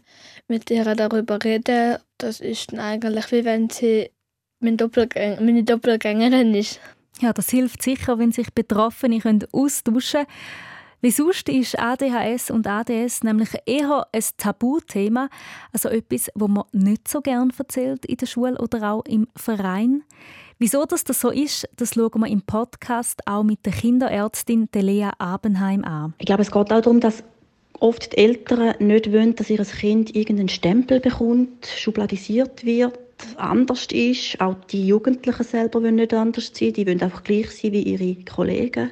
mit 0.49 0.69
ihr 0.71 0.83
darüber 0.95 1.39
reden. 1.43 1.97
Das 2.17 2.39
ist 2.39 2.71
dann 2.71 2.79
eigentlich 2.79 3.31
wie 3.31 3.45
wenn 3.45 3.69
sie 3.69 4.11
mein 4.59 4.77
Doppelgäng 4.77 5.43
meine 5.45 5.63
Doppelgängerin 5.63 6.53
ist. 6.53 6.79
Ja, 7.21 7.33
das 7.33 7.49
hilft 7.49 7.81
sicher, 7.81 8.17
wenn 8.17 8.31
sich 8.31 8.53
Betroffene 8.53 9.19
können 9.19 9.45
austauschen 9.51 10.25
können. 10.25 10.27
Wie 11.01 11.11
sonst 11.11 11.47
ist 11.47 11.79
ADHS 11.79 12.51
und 12.51 12.67
ADS 12.67 13.23
nämlich 13.23 13.49
eher 13.65 14.05
ein 14.11 14.23
Tabuthema, 14.35 15.29
also 15.71 15.87
etwas, 15.87 16.29
wo 16.35 16.49
man 16.49 16.65
nicht 16.73 17.07
so 17.07 17.21
gern 17.21 17.53
erzählt 17.57 18.05
in 18.05 18.17
der 18.17 18.25
Schule 18.25 18.57
oder 18.57 18.91
auch 18.91 19.05
im 19.05 19.27
Verein. 19.33 20.03
Wieso 20.57 20.83
das, 20.83 21.05
das 21.05 21.21
so 21.21 21.29
ist, 21.29 21.69
das 21.77 21.93
schauen 21.93 22.19
wir 22.19 22.27
im 22.27 22.41
Podcast 22.41 23.21
auch 23.25 23.43
mit 23.43 23.65
der 23.65 23.71
Kinderärztin 23.71 24.67
Lea 24.73 25.09
Abenheim 25.17 25.85
an. 25.85 26.15
Ich 26.17 26.25
glaube, 26.25 26.41
es 26.41 26.51
geht 26.51 26.57
auch 26.57 26.81
darum, 26.81 26.99
dass 26.99 27.23
oft 27.79 28.13
die 28.13 28.17
Eltern 28.17 28.75
nicht 28.79 29.11
wollen, 29.11 29.35
dass 29.35 29.49
ihr 29.49 29.63
Kind 29.63 30.15
irgendeinen 30.15 30.49
Stempel 30.49 30.99
bekommt, 30.99 31.65
schubladisiert 31.65 32.65
wird, 32.65 32.99
anders 33.37 33.87
ist. 33.91 34.39
Auch 34.39 34.55
die 34.71 34.87
Jugendlichen 34.87 35.43
selber 35.43 35.81
wollen 35.81 35.95
nicht 35.95 36.13
anders 36.13 36.51
sein, 36.53 36.73
die 36.73 36.85
wollen 36.85 37.01
einfach 37.01 37.23
gleich 37.23 37.49
sein 37.51 37.71
wie 37.73 37.83
ihre 37.83 38.23
Kollegen. 38.25 38.91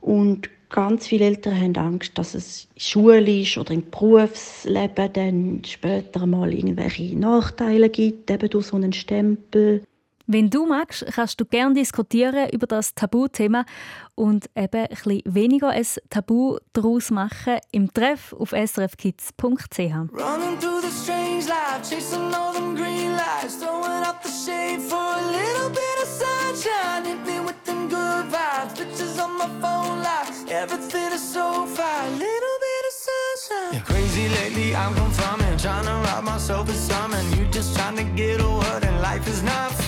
Und 0.00 0.50
ganz 0.68 1.06
viele 1.06 1.26
Eltern 1.26 1.60
haben 1.60 1.76
Angst, 1.76 2.18
dass 2.18 2.34
es 2.34 2.68
schulisch 2.76 3.56
oder 3.58 3.72
im 3.72 3.88
Berufsleben 3.90 5.12
dann 5.12 5.62
später 5.64 6.26
mal 6.26 6.52
irgendwelche 6.52 7.16
Nachteile 7.16 7.88
gibt, 7.88 8.30
eben 8.30 8.50
durch 8.50 8.66
so 8.66 8.76
einen 8.76 8.92
Stempel. 8.92 9.82
Wenn 10.26 10.48
du 10.48 10.64
magst, 10.64 11.04
kannst 11.12 11.38
du 11.38 11.44
gerne 11.44 11.74
diskutieren 11.74 12.48
über 12.50 12.66
das 12.66 12.94
Tabuthema 12.94 13.66
und 14.14 14.48
eben 14.56 14.80
ein 14.80 14.88
bisschen 14.88 15.22
weniger 15.26 15.68
ein 15.68 15.86
Tabu 16.08 16.56
daraus 16.72 17.10
machen 17.10 17.58
im 17.72 17.92
Treff 17.92 18.32
auf 18.32 18.52
srfkids.ch. 18.52 19.78
Running 19.78 20.58
through 20.58 20.80
the 20.80 20.90
strange 20.90 21.46
life, 21.46 21.82
chasing 21.82 22.32
all 22.32 22.54
them 22.54 22.74
green 22.74 23.12
lights, 23.12 23.56
throwing 23.56 24.02
up 24.02 24.22
the 24.22 24.30
shade 24.30 24.80
for 24.80 24.96
a 24.96 25.26
little 25.30 25.68
bit 25.68 25.96
of 26.02 26.08
sunshine. 26.08 27.04
Hit 27.04 27.26
me 27.26 27.40
with 27.40 27.62
them 27.64 27.88
good 27.90 28.32
vibes, 28.32 28.78
pictures 28.78 29.18
on 29.18 29.36
my 29.36 29.48
phone 29.60 30.02
like 30.02 30.50
everything 30.50 31.12
is 31.12 31.20
so 31.20 31.66
fine. 31.66 32.12
Little 32.12 32.58
bit 32.64 32.82
of 32.88 32.94
sunshine. 33.06 33.74
Yeah, 33.74 33.80
crazy 33.84 34.28
lately, 34.30 34.74
I'm 34.74 34.94
confirming, 34.94 35.58
trying 35.58 35.84
to 35.84 35.92
rob 36.08 36.24
myself 36.24 36.66
of 36.66 36.76
something. 36.76 37.38
You 37.38 37.44
just 37.50 37.76
trying 37.76 37.96
to 37.96 38.04
get 38.16 38.40
a 38.40 38.48
word, 38.48 38.84
and 38.84 39.02
life 39.02 39.28
is 39.28 39.42
not 39.42 39.70
fair. 39.72 39.83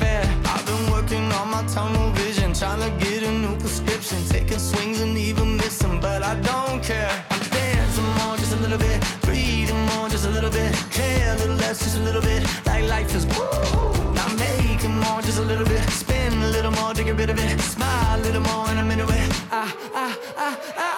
Working 1.06 1.32
on 1.34 1.48
my 1.52 1.62
tunnel 1.68 2.10
vision, 2.12 2.52
trying 2.52 2.80
to 2.80 2.90
get 3.04 3.22
a 3.22 3.30
new 3.30 3.56
prescription, 3.58 4.18
taking 4.28 4.58
swings 4.58 5.00
and 5.00 5.16
even 5.16 5.56
missing, 5.56 6.00
but 6.00 6.20
I 6.20 6.34
don't 6.40 6.82
care. 6.82 7.24
I'm 7.30 7.38
dancing 7.50 8.10
more, 8.18 8.36
just 8.36 8.52
a 8.52 8.56
little 8.56 8.78
bit, 8.78 8.98
breathing 9.22 9.80
more, 9.90 10.08
just 10.08 10.26
a 10.26 10.30
little 10.30 10.50
bit, 10.50 10.74
care 10.90 11.32
a 11.32 11.38
little 11.38 11.54
less, 11.56 11.78
just 11.78 11.96
a 11.98 12.02
little 12.02 12.22
bit, 12.22 12.42
like 12.66 12.88
life 12.88 13.14
is 13.14 13.24
woo. 13.26 14.14
Now 14.14 14.28
making 14.34 14.96
more, 14.98 15.22
just 15.22 15.38
a 15.38 15.42
little 15.42 15.66
bit, 15.66 15.88
spin 15.90 16.32
a 16.42 16.48
little 16.48 16.72
more 16.72 16.92
to 16.92 17.04
get 17.04 17.16
rid 17.16 17.30
of 17.30 17.38
it, 17.38 17.60
smile 17.60 18.18
a 18.18 18.22
little 18.22 18.42
more, 18.42 18.66
and 18.70 18.80
I'm 18.80 18.90
into 18.90 19.04
it. 19.04 19.30
I, 19.52 19.62
I, 19.94 20.06
I, 20.44 20.48
I, 20.76 20.95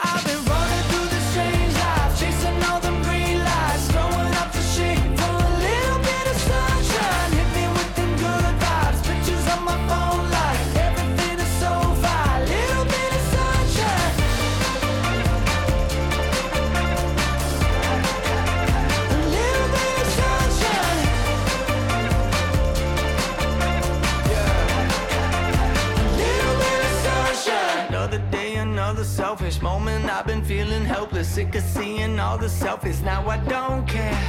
helpless, 30.98 31.28
sick 31.28 31.54
of 31.54 31.62
seeing 31.62 32.18
all 32.18 32.36
the 32.36 32.50
selfies. 32.62 33.00
Now 33.04 33.20
I 33.28 33.36
don't 33.54 33.86
care. 33.86 34.20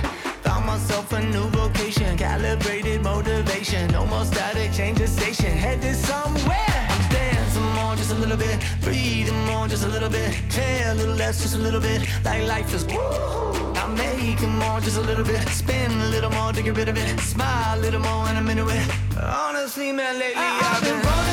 Found 0.45 0.67
myself 0.67 1.11
a 1.13 1.19
new 1.35 1.47
vocation, 1.61 2.15
calibrated 2.15 3.01
motivation. 3.01 3.89
No 3.91 4.05
more 4.05 4.23
static, 4.23 4.71
change 4.71 4.99
the 4.99 5.07
station, 5.07 5.51
headed 5.65 5.95
somewhere. 5.95 6.81
I'm 6.93 7.05
dancing 7.09 7.69
more, 7.77 7.95
just 7.95 8.11
a 8.11 8.19
little 8.23 8.37
bit. 8.37 8.57
Breathing 8.83 9.41
more, 9.47 9.67
just 9.67 9.83
a 9.83 9.91
little 9.95 10.11
bit. 10.17 10.29
Care 10.51 10.91
a 10.91 10.93
little 10.93 11.15
less, 11.15 11.41
just 11.41 11.55
a 11.55 11.61
little 11.67 11.81
bit. 11.81 11.99
Like 12.23 12.43
life 12.47 12.71
is 12.77 12.85
woo. 12.85 13.73
I'm 13.81 13.95
making 13.95 14.55
more, 14.61 14.79
just 14.79 14.97
a 14.97 15.05
little 15.09 15.25
bit. 15.25 15.41
Spin 15.49 15.91
a 16.07 16.09
little 16.15 16.33
more 16.37 16.53
to 16.53 16.61
get 16.61 16.77
rid 16.77 16.89
of 16.89 16.97
it. 17.03 17.19
Smile 17.19 17.79
a 17.79 17.81
little 17.81 18.01
more, 18.01 18.27
and 18.29 18.37
I'm 18.37 18.47
into 18.47 18.67
it. 18.69 18.85
Honestly, 19.17 19.91
man, 19.91 20.19
lately 20.19 20.43
I've 20.69 20.83
been 20.83 21.01
running 21.01 21.28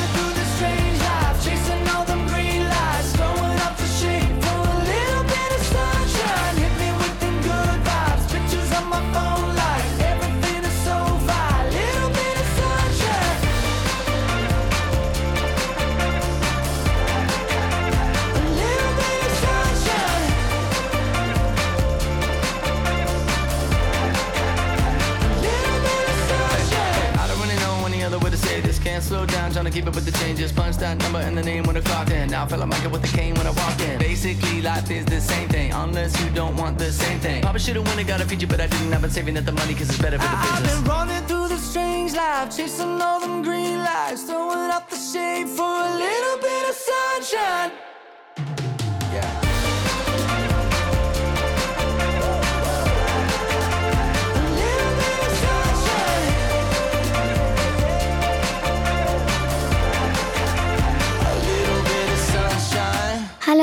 the 31.37 31.43
name 31.43 31.63
when 31.65 31.77
I 31.77 31.81
clocked 31.81 32.11
in. 32.11 32.29
Now 32.29 32.45
I 32.45 32.47
feel 32.47 32.57
like 32.57 32.69
Michael 32.69 32.91
with 32.91 33.03
the 33.03 33.15
cane 33.15 33.35
when 33.35 33.45
I 33.45 33.51
walked 33.51 33.81
in. 33.81 33.99
Basically, 33.99 34.61
life 34.61 34.89
is 34.89 35.05
the 35.05 35.21
same 35.21 35.47
thing, 35.49 35.71
unless 35.71 36.19
you 36.21 36.29
don't 36.31 36.55
want 36.57 36.79
the 36.79 36.91
same 36.91 37.19
thing. 37.19 37.41
Probably 37.41 37.59
should've 37.59 37.85
went 37.85 37.99
and 37.99 38.07
got 38.07 38.21
a 38.21 38.25
feature, 38.25 38.47
but 38.47 38.59
I 38.59 38.67
didn't. 38.67 38.93
I've 38.93 39.01
been 39.01 39.11
saving 39.11 39.37
up 39.37 39.45
the 39.45 39.51
money 39.51 39.73
cause 39.73 39.89
it's 39.89 39.99
better 39.99 40.17
for 40.17 40.27
the 40.27 40.37
business. 40.37 40.73
I've 40.73 40.83
been 40.83 40.91
running 40.91 41.23
through 41.27 41.47
the 41.49 41.57
strange 41.57 42.13
life, 42.13 42.55
chasing 42.55 43.01
all 43.01 43.19
them 43.19 43.43
green 43.43 43.79
lights, 43.79 44.23
throwing 44.23 44.71
up 44.71 44.89
the 44.89 44.97
shade 44.97 45.47
for 45.47 45.75
a 45.89 45.93
little 45.95 46.37
bit 46.41 46.69
of 46.69 46.75
sunshine. 46.75 47.86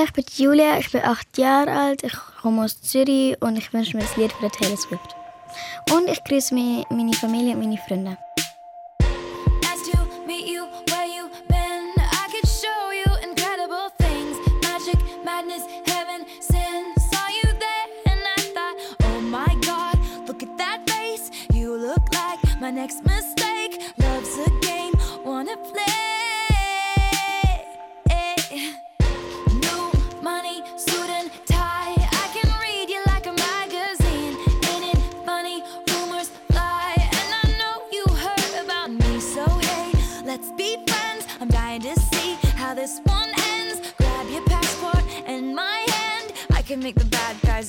Ich 0.04 0.12
bin 0.12 0.24
Julia, 0.36 0.78
ich 0.78 0.90
bin 0.90 1.02
acht 1.02 1.38
Jahre 1.38 1.70
alt, 1.70 2.02
ich 2.04 2.14
komme 2.42 2.64
aus 2.64 2.80
Zürich 2.80 3.36
und 3.40 3.56
ich 3.56 3.72
wünsche 3.72 3.96
mir 3.96 4.02
ein 4.02 4.20
Lied 4.20 4.32
für 4.32 4.50
Taylor 4.50 4.76
Swift. 4.76 5.16
Und 5.92 6.08
ich 6.08 6.22
grüße 6.24 6.54
meine 6.54 7.14
Familie 7.14 7.54
und 7.54 7.60
meine 7.60 7.78
Freunde. 7.78 8.18
Nice 22.84 23.34
to 23.34 23.43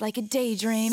like 0.00 0.18
a 0.18 0.22
daydream. 0.22 0.92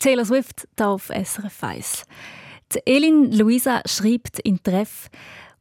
Taylor 0.00 0.24
Swift 0.24 0.66
da 0.74 0.88
auf 0.88 1.10
SRF 1.10 1.62
1. 1.62 2.02
Die 2.72 2.80
Elin 2.86 3.30
Luisa 3.30 3.80
schreibt 3.86 4.40
in 4.40 4.60
Treff, 4.60 5.08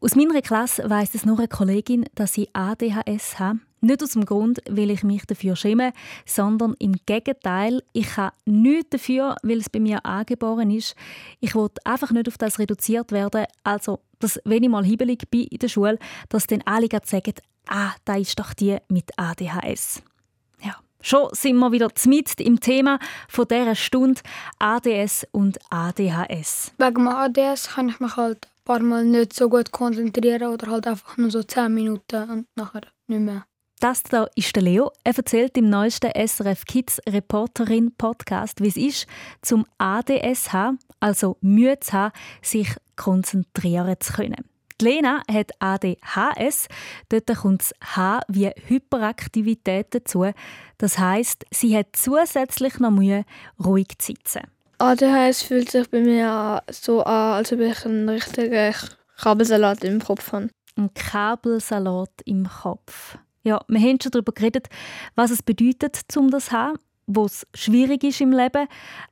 aus 0.01 0.15
meiner 0.15 0.41
Klasse 0.41 0.89
weiss 0.89 1.13
es 1.13 1.25
nur 1.25 1.37
eine 1.37 1.47
Kollegin, 1.47 2.05
dass 2.15 2.37
ich 2.37 2.49
ADHS 2.53 3.37
habe. 3.37 3.59
Nicht 3.81 4.01
aus 4.01 4.11
dem 4.11 4.25
Grund, 4.25 4.61
weil 4.67 4.89
ich 4.89 5.03
mich 5.03 5.25
dafür 5.27 5.55
schäme, 5.55 5.93
sondern 6.25 6.73
im 6.79 6.95
Gegenteil, 7.05 7.83
ich 7.93 8.17
habe 8.17 8.35
nichts 8.45 8.89
dafür, 8.89 9.35
weil 9.43 9.59
es 9.59 9.69
bei 9.69 9.79
mir 9.79 10.03
angeboren 10.03 10.71
ist. 10.71 10.95
Ich 11.39 11.53
will 11.53 11.69
einfach 11.83 12.09
nicht 12.09 12.27
auf 12.27 12.39
das 12.39 12.57
reduziert 12.57 13.11
werden. 13.11 13.45
Also, 13.63 13.99
dass, 14.17 14.39
wenn 14.43 14.63
ich 14.63 14.69
mal 14.69 14.83
hibbelig 14.83 15.29
bin 15.29 15.43
in 15.43 15.59
der 15.59 15.67
Schule, 15.67 15.99
dass 16.29 16.47
dann 16.47 16.63
alle 16.65 16.87
sagen, 17.03 17.35
ah, 17.67 17.91
da 18.05 18.15
ist 18.15 18.39
doch 18.39 18.55
die 18.55 18.77
mit 18.89 19.11
ADHS. 19.17 20.01
Schon 21.07 21.29
sind 21.33 21.57
wir 21.59 21.71
wieder 21.71 21.91
mit 22.07 22.41
im 22.41 22.59
Thema 22.59 22.97
von 23.29 23.47
dieser 23.47 23.75
Stunde 23.75 24.21
ADS 24.57 25.27
und 25.31 25.59
ADHS. 25.69 26.71
Wegen 26.79 27.07
ADS 27.07 27.75
kann 27.75 27.89
ich 27.89 27.99
mich 27.99 28.17
halt 28.17 28.47
ein 28.47 28.63
paar 28.65 28.79
Mal 28.79 29.05
nicht 29.05 29.33
so 29.33 29.47
gut 29.47 29.71
konzentrieren 29.71 30.51
oder 30.51 30.65
halt 30.71 30.87
einfach 30.87 31.15
nur 31.17 31.29
so 31.29 31.43
10 31.43 31.71
Minuten 31.71 32.27
und 32.31 32.47
nachher 32.55 32.81
nicht 33.05 33.19
mehr. 33.19 33.45
Das 33.79 34.01
da 34.01 34.25
ist 34.33 34.55
der 34.55 34.63
Leo. 34.63 34.91
Er 35.03 35.15
erzählt 35.15 35.55
im 35.59 35.69
neuesten 35.69 36.09
SRF 36.09 36.65
Kids 36.65 36.99
Reporterin 37.07 37.91
Podcast, 37.95 38.61
wie 38.61 38.69
es 38.69 38.77
ist, 38.77 39.07
zum 39.43 39.67
ADS 39.77 40.53
haben, 40.53 40.79
also 40.99 41.37
Mühe 41.39 41.79
zu 41.81 41.93
haben, 41.93 42.13
sich 42.41 42.75
konzentrieren 42.95 43.95
zu 43.99 44.11
können. 44.11 44.54
Die 44.81 44.85
Lena 44.85 45.21
hat 45.31 45.51
ADHS. 45.59 46.67
Dort 47.09 47.27
kommt 47.37 47.61
das 47.61 47.73
H 47.95 48.19
wie 48.27 48.49
Hyperaktivität 48.67 49.87
dazu. 49.91 50.31
Das 50.77 50.97
heißt, 50.97 51.45
sie 51.51 51.77
hat 51.77 51.87
zusätzlich 51.93 52.79
noch 52.79 52.91
Mühe, 52.91 53.23
ruhig 53.63 53.87
zu 53.97 54.07
sitzen. 54.07 54.41
ADHS 54.77 55.43
fühlt 55.43 55.71
sich 55.71 55.89
bei 55.89 56.01
mir 56.01 56.61
so 56.69 57.03
an, 57.03 57.33
als 57.33 57.53
ob 57.53 57.61
ich 57.61 57.85
einen 57.85 58.09
richtigen 58.09 58.73
Kabelsalat 59.17 59.83
im 59.85 60.01
Kopf 60.01 60.33
habe. 60.33 60.49
Ein 60.75 60.93
Kabelsalat 60.93 62.11
im 62.25 62.49
Kopf. 62.49 63.17
Ja, 63.43 63.63
wir 63.67 63.79
haben 63.79 63.99
schon 64.01 64.11
darüber 64.11 64.33
geredet, 64.33 64.67
was 65.15 65.31
es 65.31 65.43
bedeutet, 65.43 66.01
um 66.17 66.29
das 66.29 66.47
zu 66.47 66.51
haben, 66.51 66.79
wo 67.07 67.25
es 67.25 67.45
schwierig 67.53 68.03
ist 68.03 68.21
im 68.21 68.31
Leben, 68.31 68.67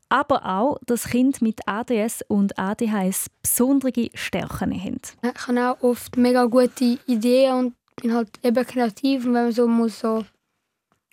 aber 0.09 0.45
auch, 0.45 0.77
dass 0.85 1.09
Kinder 1.09 1.37
mit 1.41 1.67
ADS 1.67 2.23
und 2.27 2.57
ADHS 2.57 3.29
besondere 3.41 4.09
Stärken 4.13 4.73
haben. 4.79 5.01
Ich 5.21 5.47
habe 5.47 5.69
auch 5.69 5.81
oft 5.81 6.17
mega 6.17 6.45
gute 6.45 6.99
Ideen 7.07 7.53
und 7.53 7.75
bin 7.95 8.13
halt 8.13 8.29
eben 8.43 8.65
kreativ. 8.65 9.25
Und 9.25 9.33
wenn 9.33 9.43
man 9.43 9.51
so 9.51 9.67
muss 9.67 9.99
so... 9.99 10.25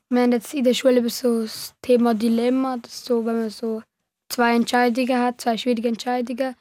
Wir 0.08 0.22
haben 0.22 0.32
jetzt 0.32 0.52
in 0.54 0.64
der 0.64 0.74
Schule 0.74 0.98
über 0.98 1.08
so 1.08 1.42
das 1.42 1.72
Thema 1.82 2.14
Dilemma, 2.14 2.78
das 2.78 2.94
ist 2.94 3.04
so, 3.04 3.24
wenn 3.24 3.38
man 3.38 3.50
so 3.50 3.82
zwei 4.28 4.56
Entscheidungen 4.56 5.18
hat, 5.18 5.40
zwei 5.40 5.56
schwierige 5.56 5.88
Entscheidungen. 5.88 6.56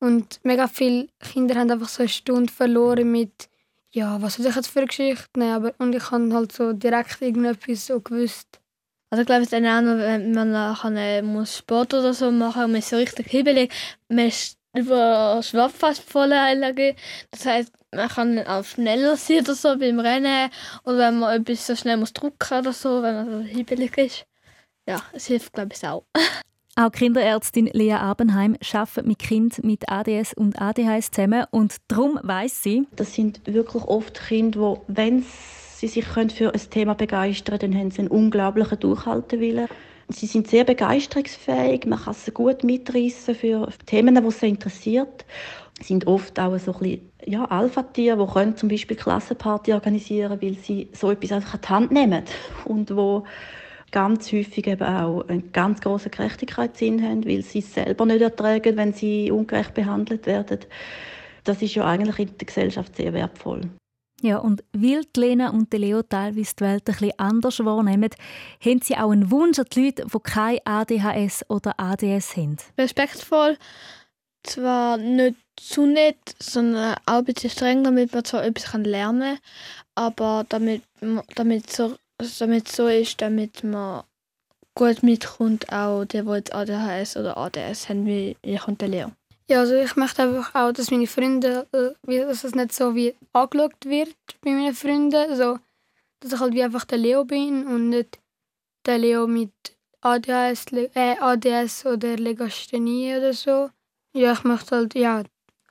Und 0.00 0.40
mega 0.44 0.66
viele 0.66 1.08
Kinder 1.20 1.56
haben 1.56 1.70
einfach 1.70 1.88
so 1.88 2.02
eine 2.02 2.08
Stunde 2.08 2.52
verloren 2.52 3.12
mit 3.12 3.48
ja, 3.96 4.20
was 4.20 4.34
soll 4.34 4.46
ich 4.46 4.54
jetzt 4.54 4.68
für 4.68 4.80
eine 4.80 4.88
Geschichte 4.88 5.38
nehmen? 5.38 5.72
Und 5.78 5.94
ich 5.94 6.10
habe 6.10 6.34
halt 6.34 6.52
so 6.52 6.74
direkt 6.74 7.22
irgendetwas 7.22 7.86
so 7.86 8.00
gewusst. 8.00 8.60
Also 9.16 9.22
ich 9.22 9.26
glaube, 9.28 9.40
es 9.40 9.46
ist 9.46 9.52
dann 9.54 9.64
auch 9.64 9.80
noch, 9.80 9.98
wenn 9.98 10.32
man 10.32 10.50
nachher 10.50 11.22
muss 11.22 11.56
Sport 11.56 11.94
oder 11.94 12.12
so 12.12 12.30
machen 12.30 12.64
und 12.64 12.72
man 12.72 12.80
ist 12.80 12.90
so 12.90 12.96
richtig 12.96 13.28
hibbelig, 13.28 13.72
man 14.10 14.26
ist 14.26 14.58
über 14.76 15.40
Schwabfast 15.42 16.02
voll 16.02 16.34
Allergie. 16.34 16.94
Das 17.30 17.46
heißt, 17.46 17.72
man 17.94 18.10
kann 18.10 18.46
auch 18.46 18.62
schneller 18.62 19.16
sein 19.16 19.38
oder 19.40 19.54
so 19.54 19.78
beim 19.78 20.00
Rennen 20.00 20.50
oder 20.84 20.98
wenn 20.98 21.18
man 21.20 21.40
etwas 21.40 21.66
so 21.66 21.74
schnell 21.74 21.96
muss 21.96 22.12
drucken 22.12 22.58
oder 22.58 22.74
so, 22.74 23.02
wenn 23.02 23.14
man 23.14 23.30
so 23.30 23.40
hibbelig 23.48 23.96
ist. 23.96 24.26
Ja, 24.86 25.00
es 25.14 25.24
hilft 25.24 25.54
glaube 25.54 25.70
ich 25.74 25.88
auch. 25.88 26.04
Auch 26.78 26.92
Kinderärztin 26.92 27.70
Lea 27.72 27.94
Abenheim 27.94 28.54
arbeitet 28.74 29.06
mit 29.06 29.18
Kindern 29.18 29.66
mit 29.66 29.90
ADS 29.90 30.34
und 30.34 30.60
ADHS 30.60 31.10
zusammen 31.10 31.46
und 31.50 31.76
darum 31.88 32.20
weiss 32.22 32.62
sie, 32.62 32.86
Das 32.96 33.14
sind 33.14 33.40
wirklich 33.46 33.82
oft 33.84 34.20
Kinder, 34.28 34.76
die, 34.86 34.94
wenn 34.94 35.22
sie 35.22 35.65
sich 35.80 36.04
können 36.06 36.30
für 36.30 36.52
ein 36.52 36.70
Thema 36.70 36.94
begeistern 36.94 37.58
können, 37.58 37.72
dann 37.72 37.80
haben 37.80 37.90
sie 37.90 38.00
einen 38.00 38.08
unglaublichen 38.08 38.80
Durchhaltewillen. 38.80 39.68
Sie 40.08 40.26
sind 40.26 40.48
sehr 40.48 40.64
begeisterungsfähig, 40.64 41.84
man 41.86 41.98
kann 41.98 42.14
sie 42.14 42.30
gut 42.30 42.62
mitreißen 42.62 43.34
für 43.34 43.68
Themen, 43.86 44.14
die 44.14 44.30
sie 44.30 44.48
interessiert. 44.48 45.24
Sie 45.80 45.88
sind 45.88 46.06
oft 46.06 46.38
auch 46.38 46.56
so 46.58 46.72
ein 46.72 46.78
bisschen, 46.78 47.10
ja, 47.26 47.44
Alpha-Tiere, 47.44 48.16
die 48.16 48.32
können 48.32 48.56
zum 48.56 48.68
Beispiel 48.68 48.96
Klassenparty 48.96 49.74
organisieren 49.74 50.40
weil 50.40 50.54
sie 50.54 50.88
so 50.92 51.10
etwas 51.10 51.32
einfach 51.32 51.54
an 51.54 51.60
die 51.60 51.68
Hand 51.68 51.92
nehmen 51.92 52.22
und 52.64 52.96
wo 52.96 53.24
ganz 53.90 54.32
häufig 54.32 54.66
eben 54.66 54.82
auch 54.82 55.28
einen 55.28 55.52
ganz 55.52 55.80
grossen 55.80 56.10
Gerechtigkeitssinn 56.10 57.02
haben, 57.02 57.26
weil 57.26 57.42
sie 57.42 57.58
es 57.58 57.74
selber 57.74 58.06
nicht 58.06 58.22
ertragen, 58.22 58.76
wenn 58.76 58.92
sie 58.92 59.30
ungerecht 59.30 59.74
behandelt 59.74 60.26
werden. 60.26 60.60
Das 61.44 61.62
ist 61.62 61.74
ja 61.74 61.84
eigentlich 61.84 62.18
in 62.18 62.38
der 62.38 62.46
Gesellschaft 62.46 62.96
sehr 62.96 63.12
wertvoll. 63.12 63.62
Ja, 64.26 64.38
und 64.38 64.64
weil 64.72 65.04
die 65.04 65.20
Lena 65.20 65.50
und 65.50 65.72
die 65.72 65.78
Leo 65.78 66.02
teilweise 66.02 66.54
die 66.56 66.64
Welt 66.64 66.88
ein 66.88 66.92
bisschen 66.92 67.18
anders 67.18 67.64
wahrnehmen, 67.64 68.10
haben 68.64 68.82
sie 68.82 68.96
auch 68.96 69.10
einen 69.10 69.30
Wunsch 69.30 69.58
an 69.58 69.66
die 69.72 69.86
Leute, 69.86 70.06
die 70.06 70.18
kein 70.20 70.58
ADHS 70.64 71.44
oder 71.48 71.78
ADS 71.78 72.36
haben. 72.36 72.56
Respektvoll, 72.78 73.56
zwar 74.42 74.96
nicht 74.96 75.36
zu 75.56 75.86
nett, 75.86 76.34
sondern 76.40 76.96
auch 77.06 77.18
ein 77.18 77.24
bisschen 77.24 77.50
streng, 77.50 77.84
damit 77.84 78.12
man 78.12 78.24
zwar 78.24 78.44
etwas 78.44 78.72
lernen 78.74 79.36
kann, 79.36 79.38
aber 79.94 80.44
damit, 80.48 80.82
damit 81.34 81.70
so 81.70 81.96
damit 82.38 82.68
so 82.68 82.88
ist, 82.88 83.20
damit 83.20 83.64
man 83.64 84.04
gut 84.74 85.02
mitkommt, 85.02 85.72
auch 85.72 86.04
die, 86.04 86.22
die 86.22 86.30
jetzt 86.30 86.54
ADHS 86.54 87.16
oder 87.16 87.36
ADS 87.36 87.88
haben, 87.88 88.06
wie 88.06 88.36
ich 88.42 88.68
und 88.68 88.82
Leo. 88.82 89.12
Ja, 89.48 89.60
also 89.60 89.74
ich 89.76 89.94
möchte 89.96 90.22
einfach 90.22 90.54
auch, 90.54 90.72
dass 90.72 90.90
meine 90.90 91.06
Freunde, 91.06 91.66
äh, 91.72 92.16
dass 92.26 92.42
es 92.44 92.54
nicht 92.54 92.72
so 92.72 92.94
wie 92.96 93.14
angeschaut 93.32 93.84
wird 93.84 94.14
bei 94.42 94.50
meinen 94.50 94.74
Freunden. 94.74 95.14
Also, 95.30 95.58
dass 96.20 96.32
ich 96.32 96.40
halt 96.40 96.54
wie 96.54 96.64
einfach 96.64 96.84
der 96.84 96.98
Leo 96.98 97.24
bin 97.24 97.66
und 97.66 97.90
nicht 97.90 98.18
der 98.86 98.98
Leo 98.98 99.26
mit 99.28 99.52
ADHS, 100.00 100.70
Le- 100.72 100.90
äh, 100.94 101.16
ADS 101.20 101.86
oder 101.86 102.16
Legasthenie 102.16 103.16
oder 103.16 103.32
so. 103.32 103.70
Ja, 104.14 104.32
ich 104.32 104.42
möchte 104.44 104.74
halt 104.76 104.94
ja 104.94 105.22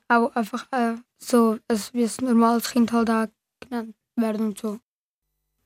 auch 0.08 0.34
einfach 0.34 0.66
äh, 0.72 0.94
so, 1.18 1.58
als 1.68 1.92
wie 1.92 2.04
ein 2.04 2.10
normales 2.20 2.70
Kind 2.70 2.92
halt 2.92 3.10
auch 3.10 3.26
genannt 3.60 3.94
werden 4.16 4.46
und 4.48 4.58
so. 4.58 4.78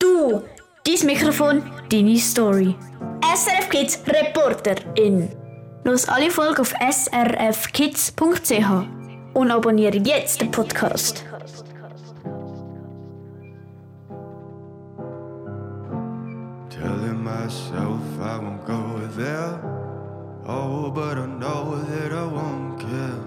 Du, 0.00 0.42
dein 0.84 1.06
Mikrofon, 1.06 1.62
deine 1.90 2.16
Story. 2.18 2.74
SRF 3.22 3.68
Kids 3.68 4.02
Reporterin. 4.06 5.28
Los 5.82 6.08
alle 6.08 6.30
Folgen 6.30 6.60
auf 6.60 6.74
srfkids.ch 6.78 8.20
und 9.32 9.50
abonniere 9.50 9.96
jetzt 9.96 10.42
den 10.42 10.50
Podcast. 10.50 11.24
Telling 16.68 17.24
myself 17.24 18.00
I 18.20 18.38
won't 18.38 18.66
go 18.66 19.00
there. 19.16 19.58
Oh, 20.46 20.90
but 20.90 21.16
I 21.16 21.26
know 21.26 21.76
that 21.76 22.12
I 22.12 22.26
won't 22.26 22.78
care. 22.78 23.24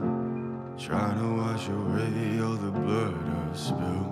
Trying 0.78 1.18
to 1.20 1.36
wash 1.38 1.70
away 1.70 2.40
all 2.40 2.56
the 2.56 2.72
blood 2.72 3.16
spilled. 3.56 4.12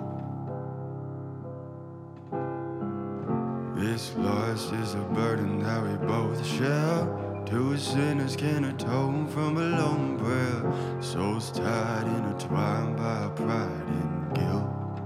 This 3.76 4.14
loss 4.16 4.72
is 4.72 4.94
a 4.94 5.04
burden 5.14 5.60
that 5.62 5.82
we 5.82 5.94
both 6.06 6.44
share. 6.44 7.31
Two 7.52 7.76
sinners 7.76 8.34
can 8.34 8.64
atone 8.64 9.28
from 9.28 9.58
a 9.58 9.60
lone 9.60 10.18
prayer. 10.18 11.02
Souls 11.02 11.50
tied, 11.50 12.06
intertwined 12.06 12.96
by 12.96 13.28
pride 13.36 13.88
and 14.00 14.34
guilt. 14.34 14.96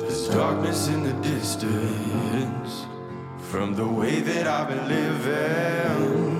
There's 0.00 0.28
darkness 0.28 0.88
in 0.88 1.04
the 1.04 1.14
distance 1.22 2.84
from 3.38 3.74
the 3.74 3.86
way 3.88 4.20
that 4.20 4.46
I've 4.46 4.68
been 4.68 4.88
living, 4.88 6.38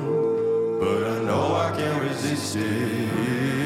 but 0.78 1.04
I 1.10 1.22
know 1.24 1.54
I 1.54 1.74
can't 1.74 2.02
resist 2.02 2.56
it. 2.56 3.65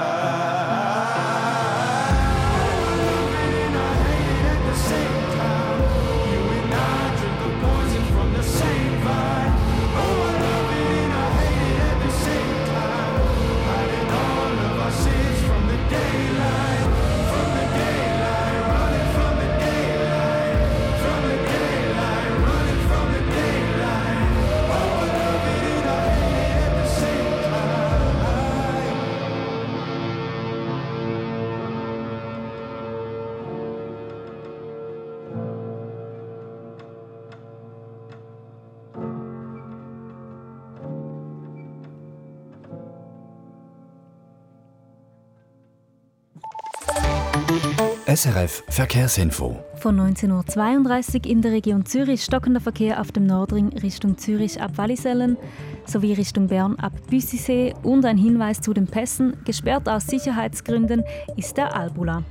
SRF 48.13 48.63
Verkehrsinfo. 48.67 49.63
Von 49.75 49.97
19.32 49.97 51.19
Uhr 51.19 51.31
in 51.31 51.41
der 51.41 51.53
Region 51.53 51.85
Zürich 51.85 52.25
stockender 52.25 52.59
Verkehr 52.59 52.99
auf 52.99 53.13
dem 53.13 53.25
Nordring 53.25 53.69
Richtung 53.77 54.17
Zürich 54.17 54.61
ab 54.61 54.71
Wallisellen 54.75 55.37
sowie 55.85 56.11
Richtung 56.11 56.47
Bern 56.47 56.75
ab 56.75 56.91
Büssisee 57.09 57.73
und 57.83 58.03
ein 58.03 58.17
Hinweis 58.17 58.59
zu 58.59 58.73
den 58.73 58.85
Pässen. 58.85 59.37
Gesperrt 59.45 59.87
aus 59.87 60.07
Sicherheitsgründen 60.07 61.05
ist 61.37 61.55
der 61.55 61.73
Albula. 61.73 62.23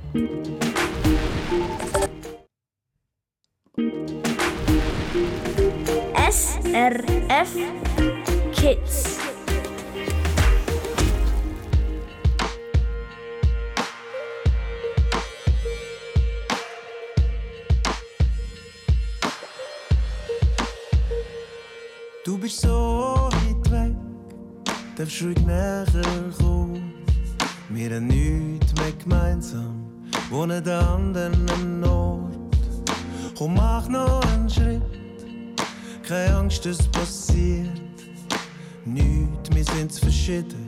SRF 6.29 7.55
Kids. 8.53 9.20
Du 22.23 22.37
bist 22.37 22.61
so 22.61 23.29
weit 23.31 23.71
weg, 23.71 23.95
darfst 24.95 25.23
ruhig 25.23 25.39
näher 25.43 25.85
kommen. 26.37 26.93
Wir 27.69 27.95
haben 27.95 28.05
nichts 28.05 28.71
mehr 28.75 28.91
gemeinsam, 28.91 30.03
wohnen 30.29 30.63
an 30.69 31.15
anderen 31.15 31.83
Ort. 31.83 32.37
Komm, 33.35 33.55
mach 33.55 33.89
noch 33.89 34.21
einen 34.33 34.47
Schritt, 34.47 34.83
keine 36.07 36.35
Angst, 36.35 36.63
es 36.67 36.87
passiert. 36.89 37.81
Nichts, 38.85 39.49
wir 39.51 39.63
sind 39.63 39.91
verschieden, 39.91 40.67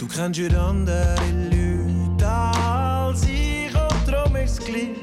du 0.00 0.08
kennst 0.08 0.40
ja 0.40 0.48
andere 0.68 1.14
Leute 1.48 2.28
als 2.28 3.22
ich 3.22 3.72
und 3.72 4.12
darum 4.12 4.34
ist 4.34 4.64
gleich, 4.64 4.96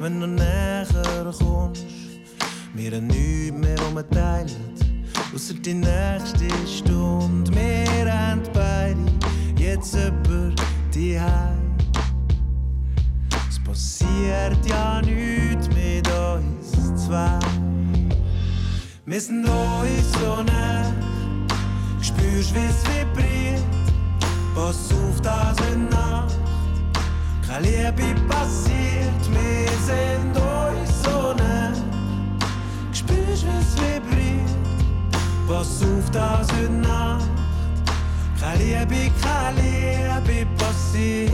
wenn 0.00 0.20
du 0.20 0.26
näher 0.26 0.86
kommst. 1.38 1.86
Wir 2.74 2.92
haben 2.92 3.06
nichts 3.06 3.56
mehr, 3.56 3.78
was 3.78 3.94
wir 3.94 4.10
teilen, 4.10 4.79
ausser 5.34 5.54
die 5.54 5.74
nächste 5.74 6.48
Stunde. 6.66 7.50
Wir 7.54 8.12
haben 8.12 8.42
beide 8.52 8.98
jetzt 9.56 9.94
über 9.94 10.52
die 10.94 11.18
Heim. 11.20 11.76
Es 13.48 13.58
passiert 13.58 14.58
ja 14.68 15.00
nichts 15.02 15.68
mit 15.68 16.08
uns 16.08 17.04
zwei. 17.06 17.38
Wir 19.06 19.20
sind 19.20 19.44
uns 19.44 20.12
so 20.20 20.42
nah, 20.42 20.84
Spürst, 22.00 22.54
wie's 22.54 22.82
vibriert, 22.86 23.62
pass 24.54 24.92
auf, 24.92 25.20
das 25.20 25.58
wird 25.58 25.90
Nacht. 25.90 26.38
Keine 27.46 27.66
Liebe 27.66 28.20
passiert, 28.28 29.24
wir 29.30 29.70
sind 29.84 30.36
uns 30.36 31.02
so 31.02 31.34
nah. 31.34 31.72
Spürst, 32.92 33.44
wie's 33.44 33.74
vibriert, 33.76 34.19
pass 35.50 35.82
auf, 35.82 36.10
das 36.12 36.46
wird 36.58 36.70
Nacht. 36.80 37.28
Keine 38.40 38.62
Liebe, 38.62 39.10
keine 39.20 40.20
Liebe 40.22 40.46
passiert. 40.56 41.32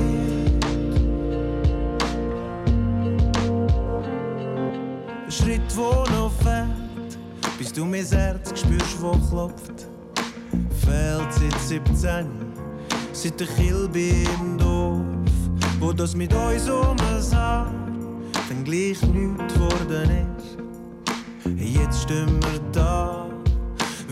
Ein 5.25 5.31
Schritt, 5.31 5.77
wo 5.77 6.05
noch 6.15 6.33
fehlt, 6.43 7.19
bis 7.59 7.73
du 7.73 7.85
mein 7.85 8.07
Herz 8.07 8.59
spürst, 8.59 9.01
wo 9.01 9.13
klopft. 9.29 9.87
Fehlt 10.85 11.33
seit 11.33 11.61
17, 11.61 12.27
seit 13.13 13.39
der 13.41 13.47
Kilbe 13.47 14.09
im 14.41 14.57
Dorf, 14.57 15.03
wo 15.79 15.93
das 15.93 16.17
mit 16.17 16.33
uns 16.33 16.69
um 16.71 16.97
es 17.19 17.35
Haar 17.35 17.71
dann 18.49 18.63
gleich 18.65 19.03
nichts 19.03 19.55
geworden 19.55 20.11
ist. 20.39 20.57
Jetzt 21.59 22.03
stehen 22.03 22.41
wir 22.43 22.61
da, 22.73 23.16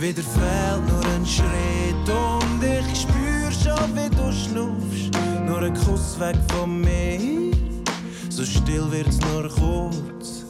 wieder 0.04 0.22
fehlt 0.22 0.86
nur 0.86 1.04
ein 1.14 1.24
Schritt 1.24 2.08
und 2.10 2.62
ich 2.62 3.00
spür 3.00 3.50
schon, 3.50 3.96
wie 3.96 4.10
du 4.10 4.30
schnuffst. 4.30 5.10
Nur 5.46 5.62
ein 5.62 5.72
Kuss 5.74 6.20
weg 6.20 6.36
von 6.52 6.80
mir, 6.82 7.54
so 8.28 8.44
still 8.44 8.90
wird's 8.90 9.18
nur 9.20 9.48
kurz 9.48 10.44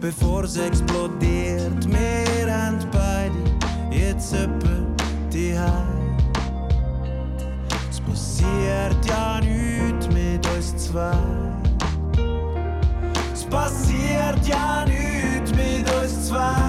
bevor 0.00 0.44
es 0.44 0.56
explodiert. 0.56 1.86
Wir 1.86 2.52
haben 2.52 2.78
beide 2.90 3.38
jetzt 3.90 4.32
etwa 4.32 4.68
die 5.32 5.54
Es 7.90 8.00
passiert 8.00 8.96
ja 9.06 9.40
nichts 9.40 10.08
mit 10.08 10.46
uns 10.56 10.76
zwei. 10.76 11.12
Es 13.32 13.44
passiert 13.44 14.46
ja 14.46 14.84
nichts 14.84 15.52
mit 15.52 15.88
uns 16.02 16.28
zwei. 16.28 16.67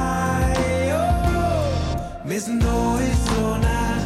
Wir 2.30 2.40
sind 2.40 2.64
uns 2.64 3.26
so 3.26 3.58
nah. 3.58 3.98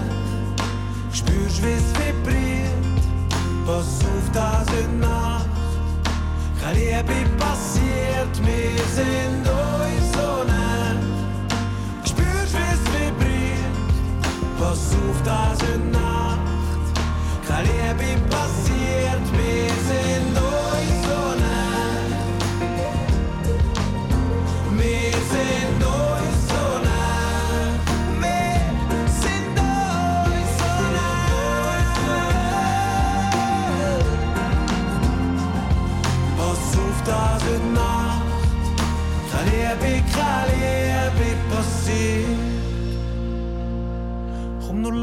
Spürst, 1.12 1.62
wie's 1.62 1.92
vibriert? 2.00 2.72
Pass 3.66 4.00
auf, 4.00 4.32
das 4.32 4.66
heute 4.72 4.96
Nacht. 4.98 5.50
Keine 6.62 6.80
Liebe 6.80 7.30
passiert, 7.38 8.34
wir 8.46 8.86
sind 8.96 9.46
uns 9.46 10.14
so 10.14 10.46
nah. 10.46 10.96
Spürst, 12.06 12.56
wie's 12.56 12.84
vibriert? 12.94 13.76
Pass 14.58 14.96
auf, 14.96 15.22
das 15.26 15.62
heute 15.62 15.80
Nacht. 15.92 16.40
Keine 17.46 17.68
Liebe 17.68 18.22
passiert, 18.30 18.63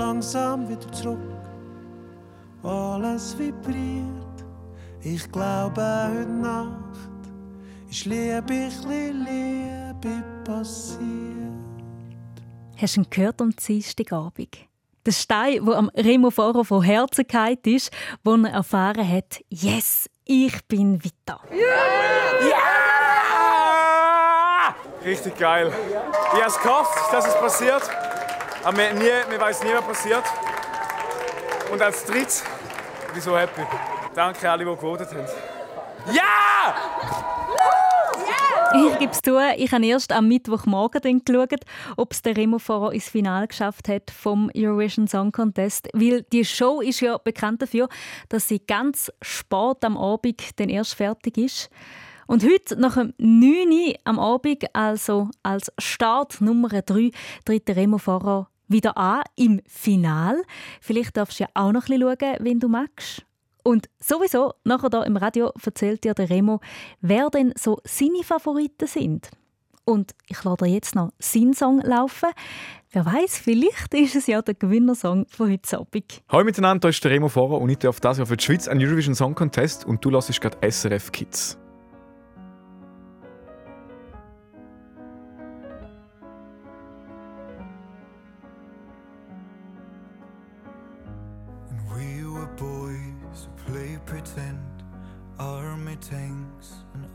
langsam 0.00 0.68
wieder 0.68 0.90
zurück. 0.92 1.18
Alles 2.62 3.38
vibriert. 3.38 4.36
Ich 5.02 5.30
glaube, 5.30 5.82
heute 5.82 6.30
Nacht 6.30 6.98
ist 7.90 8.06
Liebe, 8.06 8.68
ich 8.68 8.82
Liebe 8.84 10.22
passiert. 10.44 11.20
Hast 12.76 12.96
du 12.96 13.00
ihn 13.00 13.06
gehört 13.10 13.40
am 13.42 13.50
Dienstagabend? 13.50 14.56
Der 15.04 15.12
Stein, 15.12 15.64
der 15.64 15.76
am 15.76 15.90
Remo 15.90 16.30
Foro 16.30 16.64
von 16.64 16.82
Herzen 16.82 17.26
gefallen 17.26 17.58
ist, 17.64 17.90
wo 18.24 18.34
er 18.36 18.50
erfahren 18.50 19.06
hat, 19.06 19.40
yes, 19.48 20.08
ich 20.24 20.66
bin 20.66 21.02
weiter. 21.02 21.40
Richtig 25.04 25.38
geil. 25.38 25.72
Ich 26.34 26.40
habe 26.40 26.46
es 26.46 26.58
gehofft, 26.60 27.12
dass 27.12 27.26
es 27.26 27.34
passiert. 27.34 28.09
Aber 28.62 28.76
mir, 28.76 29.26
mir 29.28 29.40
weiß 29.40 29.62
nie, 29.64 29.70
was 29.74 29.84
passiert. 29.84 30.24
Und 31.72 31.80
als 31.80 32.04
drittes 32.04 32.44
bin 33.08 33.18
ich 33.18 33.24
so 33.24 33.36
happy. 33.36 33.62
Danke 34.14 34.50
alle, 34.50 34.64
die 34.64 34.70
gewotet 34.70 35.08
haben. 35.08 35.26
Ja! 36.12 36.74
Ich 38.72 38.98
gebe 38.98 39.10
es 39.10 39.20
zu, 39.20 39.36
ich 39.56 39.72
habe 39.72 39.84
erst 39.84 40.12
am 40.12 40.28
Mittwochmorgen 40.28 41.24
geschaut, 41.24 41.60
ob 41.96 42.12
es 42.12 42.22
der 42.22 42.36
Remo 42.36 42.60
Foro 42.60 42.90
ins 42.90 43.08
Finale 43.08 43.48
geschafft 43.48 43.88
hat 43.88 44.12
vom 44.12 44.48
Eurovision 44.56 45.08
Song 45.08 45.32
Contest. 45.32 45.88
Weil 45.92 46.22
die 46.22 46.44
Show 46.44 46.80
ist 46.80 47.00
ja 47.00 47.18
bekannt 47.18 47.62
dafür, 47.62 47.88
dass 48.28 48.46
sie 48.46 48.60
ganz 48.64 49.10
spät 49.22 49.84
am 49.84 49.96
Abend 49.96 50.60
dann 50.60 50.68
erst 50.68 50.94
fertig 50.94 51.36
ist. 51.36 51.68
Und 52.30 52.44
heute, 52.44 52.76
nach 52.76 52.94
dem 52.94 53.12
9 53.18 53.72
Uhr 53.72 53.94
am 54.04 54.20
Abend, 54.20 54.64
also 54.72 55.30
als 55.42 55.72
Start 55.78 56.40
Nummer 56.40 56.68
3, 56.68 57.10
tritt 57.44 57.66
der 57.66 57.74
Remo 57.74 57.98
Foro 57.98 58.46
wieder 58.68 58.96
an 58.96 59.22
im 59.34 59.60
Final. 59.66 60.40
Vielleicht 60.80 61.16
darfst 61.16 61.40
du 61.40 61.42
ja 61.42 61.50
auch 61.54 61.72
noch 61.72 61.88
ein 61.88 61.98
bisschen 61.98 62.16
schauen, 62.20 62.36
wenn 62.38 62.60
du 62.60 62.68
magst. 62.68 63.26
Und 63.64 63.90
sowieso, 63.98 64.54
nachher 64.62 64.90
hier 64.92 65.06
im 65.06 65.16
Radio 65.16 65.50
erzählt 65.60 66.04
dir 66.04 66.14
der 66.14 66.30
Remo, 66.30 66.60
wer 67.00 67.30
denn 67.30 67.52
so 67.58 67.80
seine 67.82 68.22
Favoriten 68.22 68.86
sind. 68.86 69.28
Und 69.84 70.14
ich 70.28 70.38
dir 70.38 70.66
jetzt 70.66 70.94
noch 70.94 71.10
seinen 71.18 71.54
Song 71.54 71.80
laufen. 71.80 72.28
Wer 72.92 73.06
weiß, 73.06 73.38
vielleicht 73.38 73.92
ist 73.94 74.14
es 74.14 74.28
ja 74.28 74.40
der 74.40 74.54
Gewinnersong 74.54 75.26
von 75.28 75.50
heute 75.50 75.78
Abend. 75.78 76.22
Hallo 76.28 76.44
miteinander, 76.44 76.86
hier 76.86 76.90
ist 76.90 77.02
der 77.02 77.10
Remo 77.10 77.28
Fahrer 77.28 77.60
und 77.60 77.70
ich 77.70 77.78
darf 77.78 77.98
das 77.98 78.18
Jahr 78.18 78.26
für 78.28 78.36
die 78.36 78.44
Schweiz 78.44 78.68
einen 78.68 78.80
Eurovision 78.80 79.16
Song 79.16 79.34
Contest 79.34 79.84
und 79.84 80.04
du 80.04 80.12
hörst 80.12 80.40
gerade 80.40 80.58
SRF 80.70 81.10
Kids. 81.10 81.58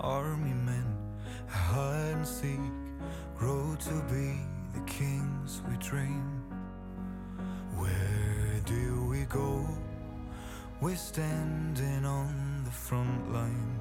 Army 0.05 0.53
men, 0.53 0.85
hide 1.47 2.13
and 2.13 2.27
seek, 2.27 2.59
grow 3.35 3.75
to 3.79 3.95
be 4.13 4.37
the 4.75 4.79
kings 4.85 5.63
we 5.67 5.75
dream. 5.77 6.43
Where 7.75 8.61
do 8.65 9.03
we 9.09 9.25
go? 9.25 9.67
We're 10.79 10.95
standing 10.95 12.05
on 12.05 12.61
the 12.65 12.69
front 12.69 13.33
line. 13.33 13.79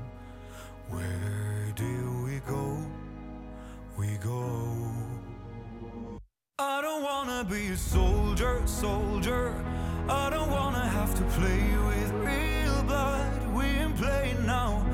Where 0.89 1.73
do 1.77 2.25
we 2.25 2.41
go? 2.49 2.79
We 3.99 4.17
go. 4.17 4.91
I 6.59 6.81
don't 6.81 7.03
wanna 7.03 7.45
be 7.45 7.69
a 7.69 7.77
soldier, 7.77 8.63
soldier. 8.65 9.55
I 10.09 10.31
don't 10.31 10.51
wanna 10.51 10.87
have 10.89 11.15
to 11.17 11.25
play 11.39 11.65
with 11.89 12.13
real 12.31 12.83
blood. 12.85 13.55
We 13.55 13.65
ain't 13.65 13.97
playing 13.97 14.47
now. 14.47 14.85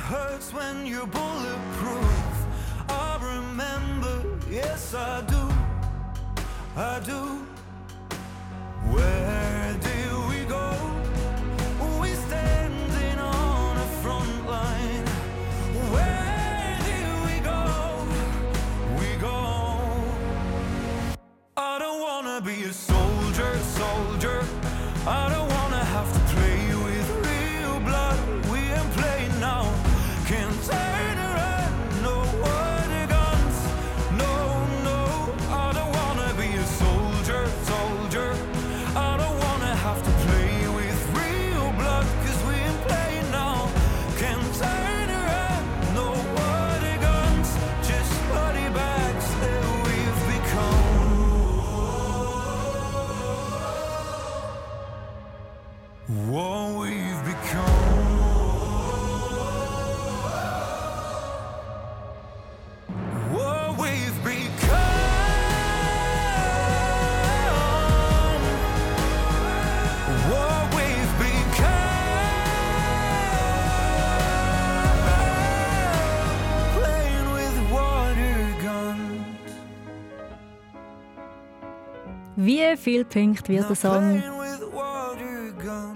hurts 0.00 0.52
when 0.52 0.86
you're 0.86 1.06
bulletproof. 1.06 2.46
I 2.88 3.18
remember, 3.34 4.24
yes, 4.50 4.94
I 4.94 5.20
do. 5.22 5.42
I 6.76 7.00
do. 7.00 7.46
Where 8.92 9.76
do 9.88 10.00
we 10.30 10.44
go? 10.56 10.66
We 12.00 12.10
standing 12.26 13.18
on 13.18 13.76
a 13.76 13.88
front 14.02 14.46
line. 14.46 15.06
Where 15.94 16.78
do 16.90 17.00
we 17.26 17.36
go? 17.52 17.62
We 19.00 19.10
go. 19.20 19.38
I 21.56 21.78
don't 21.78 22.00
wanna 22.00 22.40
be 22.40 22.62
a 22.64 22.72
soldier, 22.72 23.52
soldier. 23.80 24.44
I 25.06 25.28
don't 25.28 25.39
viele 82.76 83.04
Punkte 83.04 83.52
wird 83.52 83.68
der 83.68 83.76
Song 83.76 84.22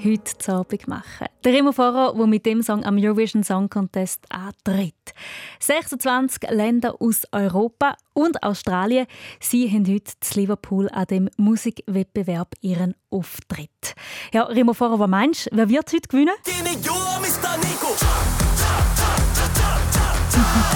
heute 0.04 0.52
Abend 0.52 0.88
machen? 0.88 1.26
Der 1.44 1.52
Remo 1.52 1.72
Farah, 1.72 2.12
der 2.12 2.26
mit 2.26 2.44
dem 2.46 2.62
Song 2.62 2.84
am 2.84 2.98
Eurovision 2.98 3.42
Song 3.42 3.68
Contest 3.68 4.24
antritt. 4.28 5.14
26 5.60 6.50
Länder 6.50 6.96
aus 7.00 7.22
Europa 7.32 7.96
und 8.12 8.42
Australien, 8.42 9.06
sie 9.40 9.70
haben 9.70 9.86
heute 9.86 10.12
zu 10.20 10.40
Liverpool 10.40 10.88
an 10.90 11.06
dem 11.06 11.30
Musikwettbewerb 11.36 12.54
ihren 12.60 12.94
Auftritt. 13.10 13.94
Ja, 14.32 14.44
Remo 14.44 14.74
Farah, 14.74 14.98
was 14.98 15.08
meinst 15.08 15.46
du, 15.46 15.56
wer 15.56 15.68
wird 15.68 15.92
heute 15.92 16.08
gewinnen? 16.08 16.34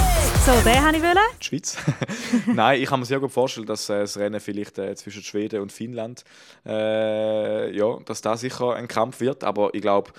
So, 0.49 0.55
den 0.63 0.83
habe 0.83 0.97
ich 0.97 1.03
wollen. 1.03 1.19
Die 1.43 1.45
Schweiz. 1.45 1.77
Nein, 2.47 2.81
ich 2.81 2.89
kann 2.89 3.01
mir 3.01 3.05
sehr 3.05 3.21
gut 3.21 3.31
vorstellen, 3.31 3.67
dass 3.67 3.91
äh, 3.91 3.99
das 3.99 4.17
Rennen 4.17 4.41
vielleicht 4.41 4.79
äh, 4.79 4.97
zwischen 4.97 5.23
Schweden 5.23 5.61
und 5.61 5.71
Finnland, 5.71 6.25
äh, 6.65 7.71
ja, 7.77 7.99
dass 8.07 8.23
da 8.23 8.35
sicher 8.35 8.75
ein 8.75 8.89
Kampf 8.89 9.21
wird. 9.21 9.45
Aber 9.45 9.75
ich 9.75 9.83
glaube, 9.83 10.11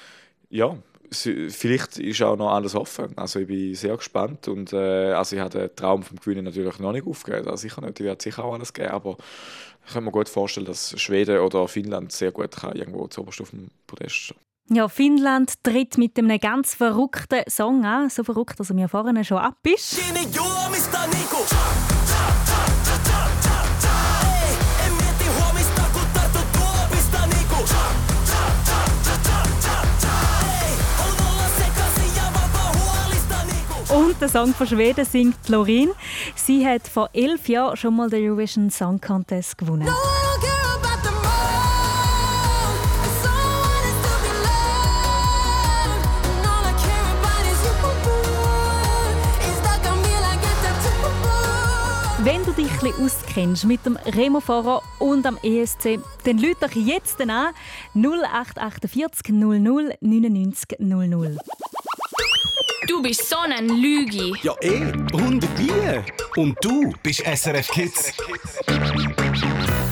ja, 0.51 0.77
vielleicht 1.09 1.97
ist 1.97 2.21
auch 2.21 2.38
noch 2.38 2.51
alles 2.51 2.75
offen. 2.75 3.17
Also 3.17 3.39
ich 3.39 3.47
bin 3.47 3.73
sehr 3.73 3.97
gespannt 3.97 4.47
und 4.47 4.71
äh, 4.71 5.13
also 5.13 5.36
ich 5.36 5.41
habe 5.41 5.57
den 5.57 5.75
Traum 5.75 6.03
vom 6.03 6.19
Gewinnen 6.19 6.45
natürlich 6.45 6.77
noch 6.77 6.91
nicht 6.91 7.07
aufgegeben. 7.07 7.47
Also 7.47 7.63
sicher 7.63 7.82
nicht, 7.82 7.99
ich 7.99 8.05
werde 8.05 8.21
sicher 8.21 8.45
auch 8.45 8.53
alles 8.53 8.71
geben, 8.71 8.89
aber 8.89 9.17
ich 9.88 9.93
kann 9.93 10.03
mir 10.03 10.11
gut 10.11 10.30
vorstellen, 10.30 10.67
dass 10.67 10.93
Schweden 11.01 11.39
oder 11.39 11.67
Finnland 11.67 12.11
sehr 12.11 12.32
gut 12.32 12.55
kann 12.55 12.75
irgendwo 12.75 13.07
zuoberst 13.07 13.41
auf 13.41 13.49
dem 13.49 13.69
Podest 13.88 14.15
stehen. 14.15 14.49
Ja, 14.72 14.88
Finnland 14.88 15.63
tritt 15.63 15.97
mit 15.97 16.15
einem 16.20 16.39
ganz 16.39 16.76
verrückten 16.76 17.41
Song 17.47 17.86
an. 17.86 18.11
So 18.11 18.24
verrückt, 18.24 18.59
dass 18.59 18.70
er 18.70 18.76
mir 18.76 18.88
vorhin 18.88 19.24
schon 19.26 19.39
ab 19.39 19.57
ist. 19.63 19.99
Und 33.89 34.22
der 34.22 34.30
Song 34.30 34.53
von 34.53 34.67
Schweden 34.67 35.03
singt 35.03 35.49
Lorin. 35.49 35.89
Sie 36.36 36.63
hat 36.63 36.88
vor 36.88 37.09
elf 37.13 37.49
Jahren 37.49 37.76
schon 37.76 37.95
mal 37.95 38.07
den 38.07 38.24
Eurovision 38.24 38.70
Song 38.70 39.01
Contest 39.01 39.57
gewonnen. 39.57 39.88
Wenn 39.88 40.59
dich 52.60 52.72
ein 52.72 52.80
bisschen 52.80 53.05
auskennst 53.05 53.66
mit 53.66 53.86
dem 53.86 53.95
Remo-Fahrer 53.95 54.82
und 54.99 55.26
am 55.26 55.38
ESC, 55.41 55.99
dann 56.26 56.38
lüt 56.38 56.57
doch 56.62 56.72
jetzt 56.72 57.22
an 57.22 57.53
0848 57.93 59.30
00 59.30 59.93
99 60.01 60.80
00. 60.80 61.38
Du 62.88 63.01
bist 63.01 63.30
so 63.30 63.38
ein 63.38 63.70
Lügi. 63.70 64.34
Ja, 64.43 64.55
eh, 64.62 64.91
und 65.14 65.47
wie? 65.57 66.41
Und 66.41 66.57
du 66.62 66.91
bist 67.01 67.22
SRF 67.22 67.70
Kids. 67.70 68.12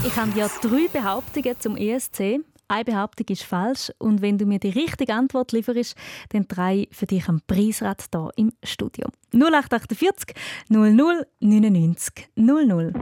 Ich 0.06 0.16
habe 0.18 0.32
ja 0.36 0.50
drei 0.62 0.88
Behauptungen 0.92 1.56
zum 1.60 1.78
ESC. 1.78 2.42
Eine 2.70 2.84
Behauptung 2.84 3.28
ist 3.30 3.44
falsch 3.44 3.94
und 3.98 4.22
wenn 4.22 4.38
du 4.38 4.46
mir 4.46 4.60
die 4.60 4.70
richtige 4.70 5.14
Antwort 5.14 5.54
lieferst, 5.54 5.96
dann 6.30 6.48
drehe 6.50 6.84
ich 6.84 6.90
für 6.92 7.06
dich 7.06 7.30
am 7.30 7.42
Preisrad 7.48 8.04
hier 8.14 8.30
im 8.36 8.52
Studio. 8.62 9.08
0848 9.34 10.36
00 10.68 11.26
99 11.40 12.30
00. 12.36 12.94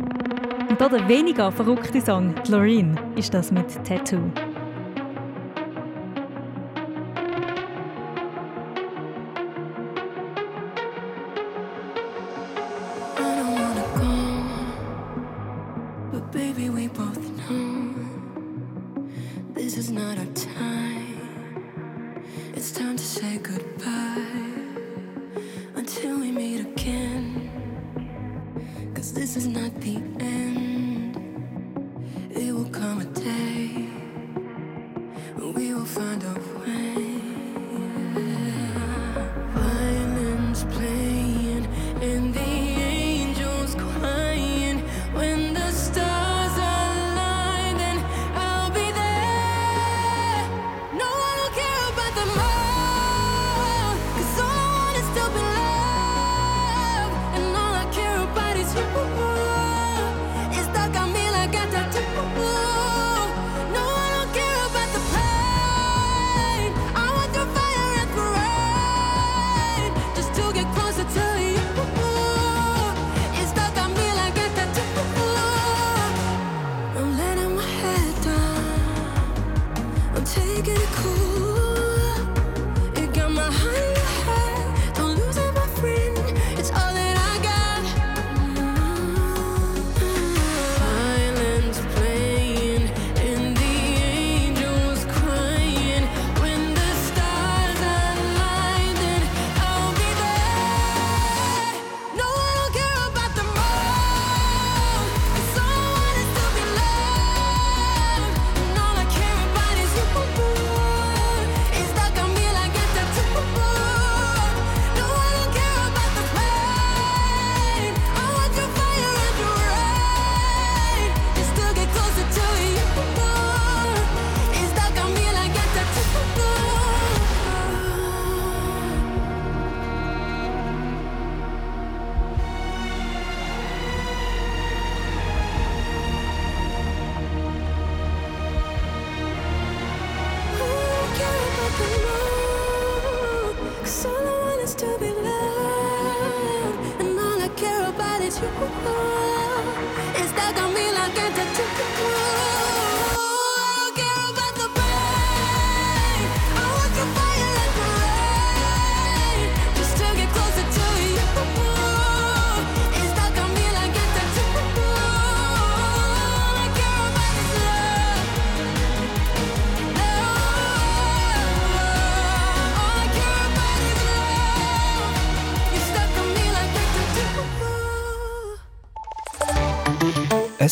Und 0.69 0.81
hier 0.81 0.89
der 0.89 1.07
weniger 1.07 1.51
verrückte 1.51 1.99
Song, 1.99 2.35
Loreen, 2.47 2.99
ist 3.15 3.33
das 3.33 3.51
mit 3.51 3.67
Tattoo. 3.83 4.31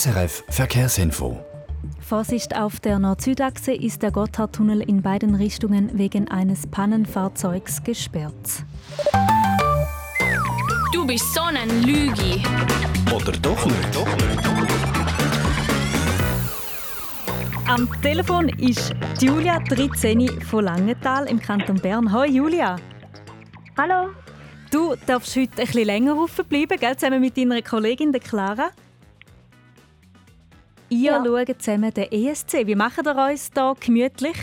SRF 0.04 0.44
Verkehrsinfo. 0.50 1.38
Vorsicht 2.02 2.58
auf 2.58 2.82
der 2.82 3.00
Nord-Süd-Achse 3.00 3.72
ist 3.72 4.02
der 4.02 4.12
Gotthardtunnel 4.12 4.82
in 4.82 5.02
beiden 5.02 5.34
Richtungen 5.34 5.98
wegen 5.98 6.28
eines 6.28 6.68
Pannenfahrzeugs 6.68 7.82
gesperrt. 7.86 8.66
Du 10.92 11.08
bist 11.08 11.34
so 11.34 11.40
ein 11.44 11.70
Lügi. 11.84 12.44
Oder 13.16 13.32
doch 13.32 13.66
nicht? 13.66 13.98
Am 17.70 17.88
Telefon 18.02 18.50
ist 18.50 18.94
Julia 19.22 19.60
13 19.60 20.42
von 20.42 20.66
Langenthal 20.66 21.28
im 21.30 21.40
Kanton 21.40 21.80
Bern. 21.80 22.12
Hallo 22.12 22.30
Julia. 22.30 22.76
Hallo. 23.78 24.10
Du 24.70 24.96
darfst 25.08 25.34
heute 25.38 25.62
ein 25.62 25.66
bisschen 25.66 25.86
länger 25.86 26.28
bleiben, 26.50 26.78
gell? 26.78 26.98
zusammen 26.98 27.22
mit 27.22 27.38
deiner 27.38 27.62
Kollegin 27.62 28.12
der 28.12 28.20
Clara. 28.20 28.72
Ihr 30.94 31.12
Ja. 31.12 31.24
schaut 31.26 31.62
zusammen 31.62 31.92
den 31.92 32.12
ESC. 32.12 32.68
Wie 32.68 32.76
macht 32.76 33.06
ihr 33.06 33.16
uns 33.16 33.50
da 33.52 33.74
gemütlich? 33.80 34.38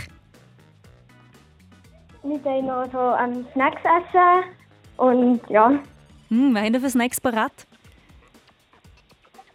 Wir 2.23 2.45
wollen 2.45 2.67
noch 2.67 2.87
so 2.93 2.99
ähm, 3.23 3.47
Snacks 3.53 3.83
essen 3.83 4.51
und 4.97 5.41
ja, 5.49 5.71
Hm, 6.29 6.55
was 6.55 6.63
habt 6.63 6.75
ihr 6.75 6.81
für 6.81 6.91
Snacks 6.91 7.21
parat? 7.21 7.53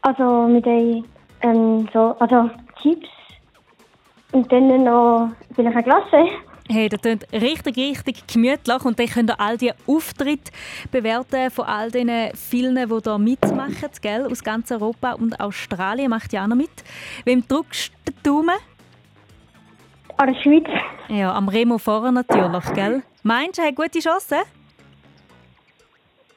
also 0.01 0.23
wir 0.47 0.63
wollen 0.65 1.05
ähm, 1.41 1.89
so, 1.93 2.15
also 2.19 2.49
Chips 2.81 3.09
und 4.31 4.51
dann 4.51 4.83
noch 4.83 5.31
vielleicht 5.55 5.75
eine 5.77 5.83
Glasse. 5.83 6.21
Hey, 6.67 6.89
das 6.89 6.99
klingt 7.01 7.31
richtig, 7.31 7.77
richtig 7.77 8.27
gemütlich 8.27 8.85
und 8.85 8.97
dann 8.97 9.05
könnt 9.05 9.29
ihr 9.29 9.39
all 9.39 9.55
die 9.55 9.71
Auftritte 9.85 10.51
bewerten 10.91 11.51
von 11.51 11.65
all 11.65 11.91
den 11.91 12.09
vielen, 12.33 12.75
die 12.75 13.01
hier 13.03 13.17
mitmachen, 13.19 13.89
gell? 14.01 14.25
aus 14.25 14.43
ganz 14.43 14.71
Europa 14.71 15.13
und 15.13 15.39
Australien 15.39 16.09
macht 16.09 16.33
ja 16.33 16.43
auch 16.43 16.47
noch 16.47 16.55
mit. 16.55 16.71
Wem 17.23 17.47
drückst 17.47 17.91
du 18.05 18.11
den 18.11 18.23
Daumen? 18.23 18.55
An 20.17 20.33
der 20.33 20.41
Schweiz. 20.41 20.65
Ja, 21.09 21.35
am 21.35 21.49
Remo 21.49 21.77
vorher 21.77 22.11
natürlich, 22.11 22.73
gell? 22.73 23.03
Meinst 23.21 23.59
du, 23.59 23.61
er 23.61 23.67
hat 23.67 23.75
gute 23.75 23.99
Chancen? 23.99 24.39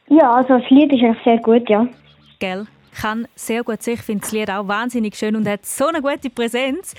Ja, 0.09 0.35
also 0.35 0.59
das 0.59 0.69
Lied 0.71 0.93
ist 0.93 1.03
eigentlich 1.03 1.25
sehr 1.25 1.39
gut, 1.39 1.69
ja. 1.71 1.87
Gell? 2.39 2.67
Kann 3.01 3.29
sehr 3.35 3.63
gut 3.65 3.83
sein. 3.83 3.95
Ich 3.95 4.03
finde 4.03 4.23
das 4.23 4.33
Lied 4.33 4.51
auch 4.51 4.67
wahnsinnig 4.67 5.17
schön 5.17 5.37
und 5.37 5.47
hat 5.49 5.65
so 5.67 5.87
eine 5.87 6.03
gute 6.03 6.31
Präsenz. 6.31 6.95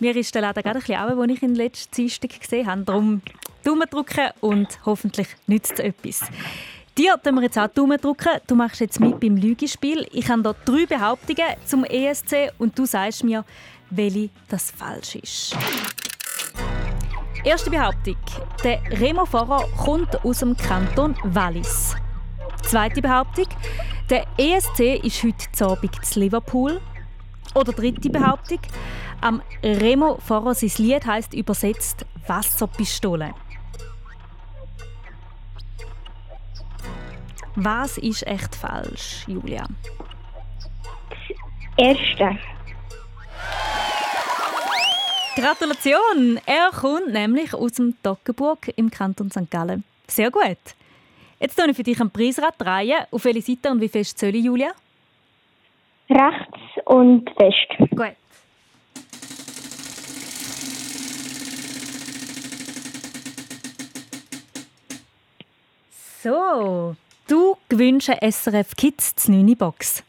Mir 0.00 0.14
ist 0.16 0.34
der 0.34 0.42
Laden 0.42 0.62
gerade 0.62 0.78
ein 0.78 0.80
bisschen 0.80 1.00
runter, 1.00 1.20
als 1.20 1.32
ich 1.32 1.42
ihn 1.42 1.54
letzten 1.54 1.94
Dienstag 1.94 2.40
gesehen 2.40 2.66
habe. 2.66 2.82
Darum 2.82 3.22
Daumen 3.64 3.88
drücken 3.88 4.30
und 4.40 4.78
hoffentlich 4.84 5.28
nützt 5.46 5.72
es 5.74 5.80
etwas. 5.80 6.22
Dir 6.96 7.16
drücken 7.16 7.36
wir 7.36 7.42
jetzt 7.42 7.58
auch 7.58 7.68
Daumen 7.68 8.00
drücken. 8.00 8.40
Du 8.46 8.54
machst 8.54 8.80
jetzt 8.80 9.00
mit 9.00 9.18
beim 9.18 9.36
Lügespiel. 9.36 10.06
Ich 10.12 10.28
habe 10.28 10.42
hier 10.42 10.54
drei 10.64 10.86
Behauptungen 10.86 11.56
zum 11.64 11.84
ESC 11.84 12.52
und 12.58 12.78
du 12.78 12.86
sagst 12.86 13.24
mir, 13.24 13.44
welche 13.90 14.30
das 14.48 14.70
falsch 14.70 15.16
ist. 15.16 15.56
Erste 17.44 17.70
Behauptung. 17.70 18.16
Der 18.62 18.80
Remo 18.90 19.26
Fahrer 19.26 19.66
kommt 19.76 20.24
aus 20.24 20.38
dem 20.38 20.56
Kanton 20.56 21.16
Wallis. 21.24 21.94
Zweite 22.66 23.02
Behauptung. 23.02 23.46
Der 24.10 24.26
ESC 24.38 25.04
ist 25.04 25.22
heute 25.22 25.52
zu 25.52 25.66
Abend 25.66 25.96
in 26.14 26.22
Liverpool. 26.22 26.80
Oder 27.54 27.72
dritte 27.72 28.10
Behauptung. 28.10 28.58
Am 29.20 29.42
Remo 29.62 30.18
Fahrer 30.18 30.54
sein 30.54 30.72
Lied 30.78 31.06
heisst 31.06 31.34
übersetzt 31.34 32.04
Wasserpistole. 32.26 33.34
Was 37.56 37.98
ist 37.98 38.26
echt 38.26 38.54
falsch, 38.56 39.24
Julia? 39.28 39.66
Erste. 41.76 42.38
Gratulation! 45.36 46.40
Er 46.46 46.70
kommt 46.70 47.12
nämlich 47.12 47.54
aus 47.54 47.72
dem 47.72 47.94
Toggenburg 48.02 48.72
im 48.76 48.90
Kanton 48.90 49.30
St. 49.30 49.50
Gallen. 49.50 49.84
Sehr 50.06 50.30
gut. 50.30 50.58
Jetzt 51.40 51.56
drehen 51.56 51.70
ich 51.70 51.76
für 51.76 51.82
dich 51.82 52.00
ein 52.00 52.10
Preisrad 52.10 52.54
drehen. 52.58 53.04
Auf 53.10 53.24
welche 53.24 53.42
Seite 53.42 53.70
und 53.70 53.80
wie 53.80 53.88
fest 53.88 54.18
soll 54.18 54.34
ich, 54.34 54.44
Julia? 54.44 54.72
Rechts 56.10 56.58
und 56.86 57.30
fest. 57.36 57.90
Gut. 57.90 58.14
So, 66.22 66.96
du 67.28 67.56
gewünscht 67.68 68.08
eine 68.08 68.32
SRF 68.32 68.74
Kids 68.76 69.14
die 69.14 69.32
9 69.32 69.56
Box. 69.56 70.02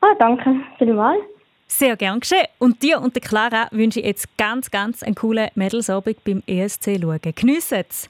Ah, 0.00 0.14
danke 0.18 0.60
vielmals. 0.78 1.20
Sehr 1.66 1.96
gern 1.96 2.20
geschehen. 2.20 2.46
Und 2.58 2.82
dir 2.82 3.00
und 3.00 3.14
der 3.14 3.22
Clara 3.22 3.68
wünsche 3.72 4.00
ich 4.00 4.06
jetzt 4.06 4.38
ganz, 4.38 4.70
ganz 4.70 5.02
einen 5.02 5.14
coolen 5.14 5.50
Mädelsabend 5.54 6.22
beim 6.24 6.42
ESC 6.46 6.98
schauen. 7.00 7.20
Geniessen 7.34 7.84
es. 7.88 8.08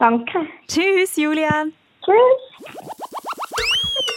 Danke. 0.00 0.48
Tschüss, 0.66 1.14
Julian. 1.16 1.74
Tschüss. 2.02 2.74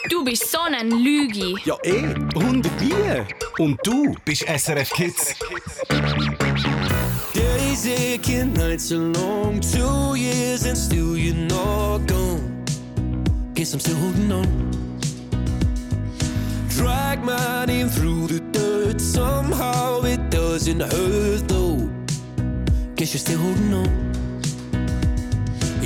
Du 0.09 0.23
bist 0.23 0.49
so 0.49 0.59
ein 0.59 0.89
Lügi. 0.89 1.57
Ja, 1.65 1.75
eh, 1.83 2.05
100 2.35 2.71
Bier. 2.77 3.27
Und 3.59 3.77
du 3.83 4.15
bist 4.23 4.43
SRF 4.47 4.89
Kids. 4.93 5.35
Days 7.33 7.85
aching, 7.85 8.53
nights 8.53 8.93
are 8.93 9.11
long. 9.11 9.59
Two 9.59 10.15
years 10.15 10.65
and 10.65 10.77
still 10.77 11.17
you're 11.17 11.35
not 11.35 12.07
gone. 12.07 12.63
Guess 13.53 13.73
I'm 13.73 13.81
still 13.81 13.97
holding 13.97 14.31
on. 14.31 14.47
Drag 16.69 17.21
my 17.25 17.65
name 17.65 17.89
through 17.89 18.27
the 18.27 18.39
dirt. 18.53 19.01
Somehow 19.01 20.01
it 20.05 20.29
doesn't 20.29 20.79
hurt 20.79 21.45
though. 21.49 21.89
Guess 22.95 23.13
you're 23.13 23.19
still 23.19 23.39
holding 23.39 23.73
on. 23.73 24.22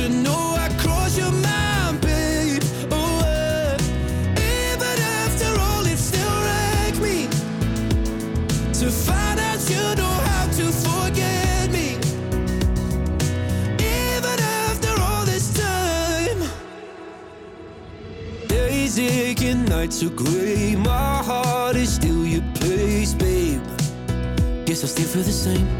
To 0.00 0.08
know 0.08 0.54
I 0.56 0.68
crossed 0.78 1.18
your 1.18 1.30
mind, 1.30 2.00
babe. 2.00 2.62
Oh, 2.90 3.20
uh, 3.22 3.76
even 4.34 4.96
after 5.20 5.50
all, 5.60 5.84
it 5.84 5.98
still 5.98 6.36
wrecks 6.46 6.98
me 7.06 7.28
to 8.80 8.90
find 8.90 9.38
out 9.38 9.60
you 9.68 9.84
know 10.00 10.16
how 10.28 10.46
to 10.58 10.66
forget 10.86 11.70
me. 11.70 11.88
Even 13.78 14.38
after 14.64 14.92
all 15.02 15.26
this 15.26 15.46
time. 15.64 16.40
Days 18.48 18.98
aching, 18.98 19.66
nights 19.66 20.02
are 20.02 20.08
gray. 20.08 20.76
My 20.76 21.22
heart 21.22 21.76
is 21.76 21.92
still 21.92 22.24
your 22.24 22.44
place, 22.54 23.12
babe. 23.12 23.60
Guess 24.64 24.82
I 24.82 24.86
still 24.86 25.08
feel 25.08 25.24
the 25.24 25.38
same. 25.46 25.79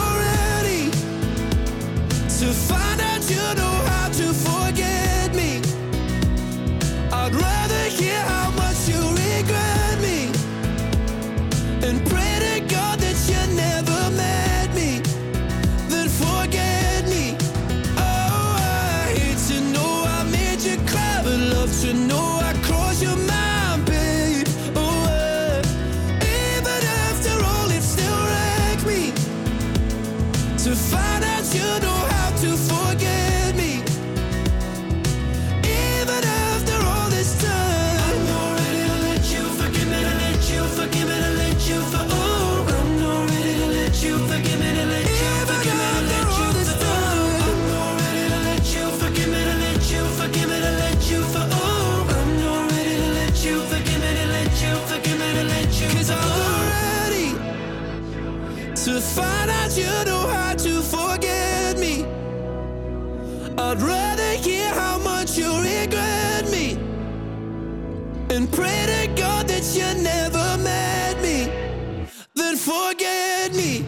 to 58.85 58.99
find 58.99 59.51
out 59.51 59.77
you 59.77 59.85
know 60.05 60.27
how 60.27 60.55
to 60.55 60.81
forget 60.81 61.77
me. 61.77 62.03
I'd 63.55 63.79
rather 63.79 64.31
hear 64.37 64.67
how 64.73 64.97
much 64.97 65.37
you 65.37 65.51
regret 65.61 66.49
me 66.49 66.73
and 68.35 68.51
pray 68.51 68.85
to 68.87 69.13
God 69.15 69.47
that 69.49 69.65
you 69.75 70.01
never 70.01 70.57
met 70.63 71.21
me. 71.21 71.47
Then 72.33 72.55
forget 72.55 73.53
me. 73.53 73.85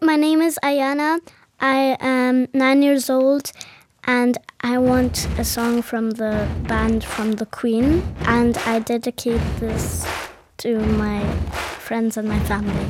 My 0.00 0.16
name 0.16 0.40
is 0.40 0.58
Ayana. 0.62 1.20
I 1.60 1.96
am 2.00 2.48
nine 2.52 2.82
years 2.82 3.08
old 3.10 3.52
and 4.04 4.36
I 4.60 4.78
want 4.78 5.28
a 5.38 5.44
song 5.44 5.82
from 5.82 6.12
the 6.12 6.48
band 6.66 7.04
from 7.04 7.32
the 7.32 7.46
Queen. 7.46 8.02
And 8.26 8.56
I 8.58 8.80
dedicate 8.80 9.40
this 9.60 10.06
to 10.58 10.78
my 10.78 11.24
friends 11.78 12.16
and 12.16 12.28
my 12.28 12.40
family. 12.40 12.86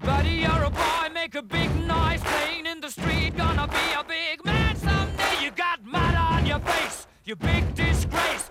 Buddy, 0.00 0.30
you're 0.30 0.64
a 0.64 0.70
boy, 0.70 1.08
make 1.12 1.34
a 1.34 1.42
big 1.42 1.74
noise 1.86 2.20
playing 2.20 2.66
in 2.66 2.80
the 2.80 2.90
street. 2.90 3.36
Gonna 3.36 3.66
be 3.66 3.86
a 3.98 4.04
big 4.04 4.44
man 4.44 4.76
someday. 4.76 5.42
You 5.42 5.50
got 5.50 5.84
mud 5.84 6.14
on 6.14 6.46
your 6.46 6.60
face, 6.60 7.06
you 7.24 7.34
big 7.36 7.74
disgrace. 7.74 8.50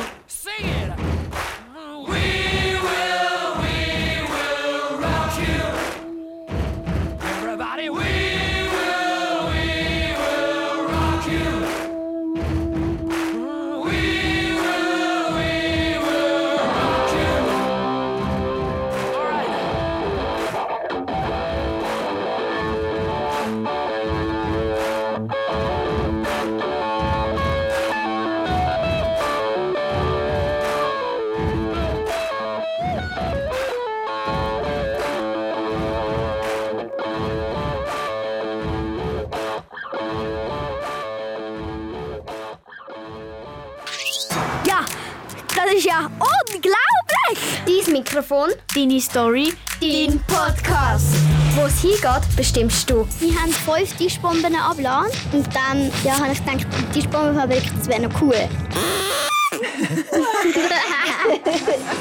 Mikrofon, 48.11 48.49
deine 48.75 48.99
Story, 48.99 49.53
dein 49.79 50.21
Podcast. 50.27 51.15
Wo 51.55 51.61
es 51.61 51.79
hingeht, 51.79 52.35
bestimmst 52.35 52.89
du. 52.89 53.07
Wir 53.21 53.33
haben 53.35 53.53
fünf 53.53 53.95
Tischbomben 53.95 54.53
abgeladen 54.53 55.11
und 55.31 55.47
dann 55.55 55.89
ja, 56.03 56.19
habe 56.19 56.33
ich 56.33 56.43
gedacht, 56.43 56.67
die 56.93 56.99
Tischbombenfabrik, 56.99 57.63
das 57.77 57.87
wäre 57.87 58.01
noch 58.01 58.21
cool. 58.21 58.35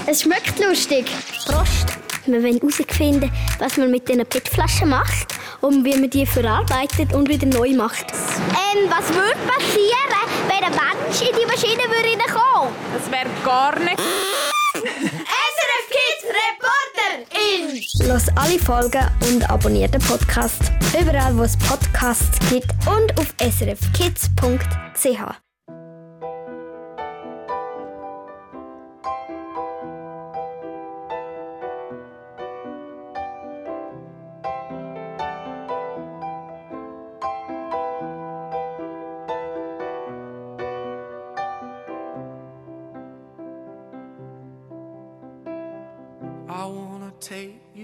es 0.06 0.22
schmeckt 0.22 0.58
lustig. 0.58 1.06
Prost! 1.46 1.86
Wir 2.26 2.42
wollen 2.42 2.58
herausfinden, 2.58 3.30
was 3.60 3.76
man 3.76 3.92
mit 3.92 4.08
diesen 4.08 4.26
PET-Flaschen 4.26 4.88
macht 4.88 5.36
und 5.60 5.84
wie 5.84 5.96
man 5.96 6.10
die 6.10 6.26
verarbeitet 6.26 7.12
und 7.12 7.28
wieder 7.28 7.46
neu 7.46 7.72
macht. 7.74 8.06
Ähm, 8.10 8.90
was 8.90 9.08
würde 9.14 9.38
passieren, 9.46 10.10
wenn 10.48 10.64
ein 10.64 10.72
Mensch 10.72 11.20
in 11.20 11.36
die 11.38 11.46
Maschine 11.46 11.84
würde 11.84 12.08
reinkommen? 12.08 12.74
Das 12.98 13.08
wäre 13.12 13.28
gar 13.44 13.78
nicht... 13.78 14.49
SRF 17.30 17.38
Kids 17.38 17.38
Reporter 17.38 17.38
in! 18.00 18.08
Los 18.08 18.26
alle 18.36 18.58
Folgen 18.58 19.06
und 19.28 19.48
abonniert 19.50 19.94
den 19.94 20.00
Podcast. 20.00 20.72
Überall, 21.00 21.36
wo 21.36 21.42
es 21.42 21.56
Podcasts 21.56 22.38
gibt 22.50 22.72
und 22.86 23.16
auf 23.18 23.34
srfkids.ch. 23.40 25.49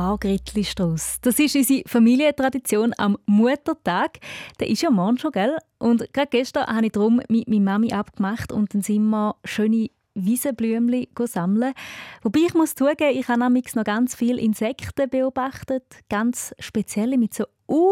Ein 0.00 0.06
Margretli-Strauss. 0.06 1.18
Das 1.20 1.38
ist 1.38 1.54
unsere 1.56 1.82
Familientradition 1.86 2.94
am 2.96 3.18
Muttertag. 3.26 4.18
Der 4.58 4.70
ist 4.70 4.80
ja 4.80 4.90
morgen 4.90 5.18
schon, 5.18 5.32
gell? 5.32 5.58
Und 5.78 6.10
gerade 6.14 6.28
gestern 6.30 6.66
habe 6.66 6.86
ich 6.86 6.92
darum 6.92 7.20
mit 7.28 7.48
meiner 7.48 7.60
Mami 7.60 7.92
abgemacht 7.92 8.50
und 8.50 8.72
dann 8.72 8.80
sind 8.80 9.10
wir 9.10 9.36
schöne 9.44 9.90
Wiesenblümchen 10.14 11.26
sammeln. 11.26 11.74
Wobei 12.22 12.40
ich 12.46 12.54
muss 12.54 12.74
zugeben, 12.74 13.14
ich 13.14 13.28
habe 13.28 13.40
nämlich 13.40 13.74
noch 13.74 13.84
ganz 13.84 14.14
viele 14.14 14.40
Insekten 14.40 15.10
beobachtet, 15.10 15.84
ganz 16.08 16.54
spezielle 16.58 17.18
mit 17.18 17.34
so 17.34 17.44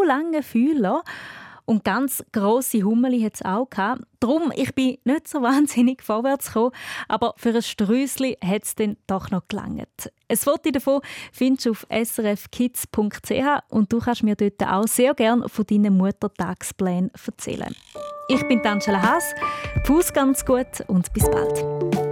langen 0.06 0.42
Fühlern. 0.42 1.02
Und 1.68 1.84
ganz 1.84 2.24
grosse 2.32 2.82
Hummeli 2.82 3.20
hat 3.20 3.34
es 3.34 3.44
auch 3.44 3.68
gehabt. 3.68 4.00
Darum, 4.20 4.50
ich 4.56 4.74
bin 4.74 4.96
nicht 5.04 5.28
so 5.28 5.42
wahnsinnig 5.42 6.02
vorwärts 6.02 6.46
gekommen, 6.46 6.70
aber 7.08 7.34
für 7.36 7.50
ein 7.50 7.60
Strüssli 7.60 8.38
hat 8.42 8.64
es 8.64 8.74
dann 8.74 8.96
doch 9.06 9.30
noch 9.30 9.46
gelangt. 9.48 10.10
Ein 10.30 10.36
Foto 10.38 10.70
davon 10.70 11.02
findest 11.30 11.66
du 11.66 11.70
auf 11.72 11.86
srfkids.ch 11.90 13.62
und 13.68 13.92
du 13.92 13.98
kannst 13.98 14.22
mir 14.22 14.34
dort 14.34 14.62
auch 14.66 14.88
sehr 14.88 15.12
gerne 15.12 15.46
von 15.50 15.66
deinen 15.66 15.98
Muttertagsplänen 15.98 17.10
erzählen. 17.26 17.76
Ich 18.28 18.48
bin 18.48 18.66
Angela 18.66 19.02
Haas, 19.02 19.34
Fuß 19.84 20.14
ganz 20.14 20.46
gut 20.46 20.82
und 20.86 21.12
bis 21.12 21.30
bald. 21.30 22.07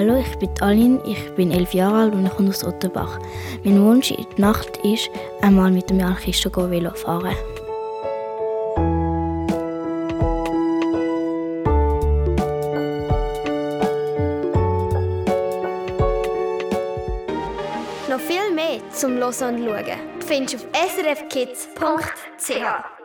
Hallo, 0.00 0.16
ich 0.16 0.38
bin 0.38 0.48
Aline, 0.62 0.98
ich 1.04 1.34
bin 1.34 1.50
elf 1.50 1.74
Jahre 1.74 2.04
alt 2.04 2.14
und 2.14 2.24
ich 2.24 2.32
komme 2.32 2.48
aus 2.48 2.64
Otterbach. 2.64 3.18
Mein 3.64 3.84
Wunsch 3.84 4.10
in 4.10 4.26
der 4.30 4.46
Nacht 4.46 4.78
ist, 4.78 5.10
einmal 5.42 5.70
mit 5.70 5.90
dem 5.90 6.00
Jan 6.00 6.16
Christo 6.16 6.50
Velo 6.70 6.94
fahren. 6.94 7.36
Noch 18.08 18.20
viel 18.20 18.54
mehr 18.54 18.80
zum 18.92 19.18
Hören 19.18 19.28
und 19.28 19.66
Schauen 19.66 19.84
findest 20.26 20.54
du 20.54 20.56
auf 20.56 20.64
srfkids.ch. 20.96 22.99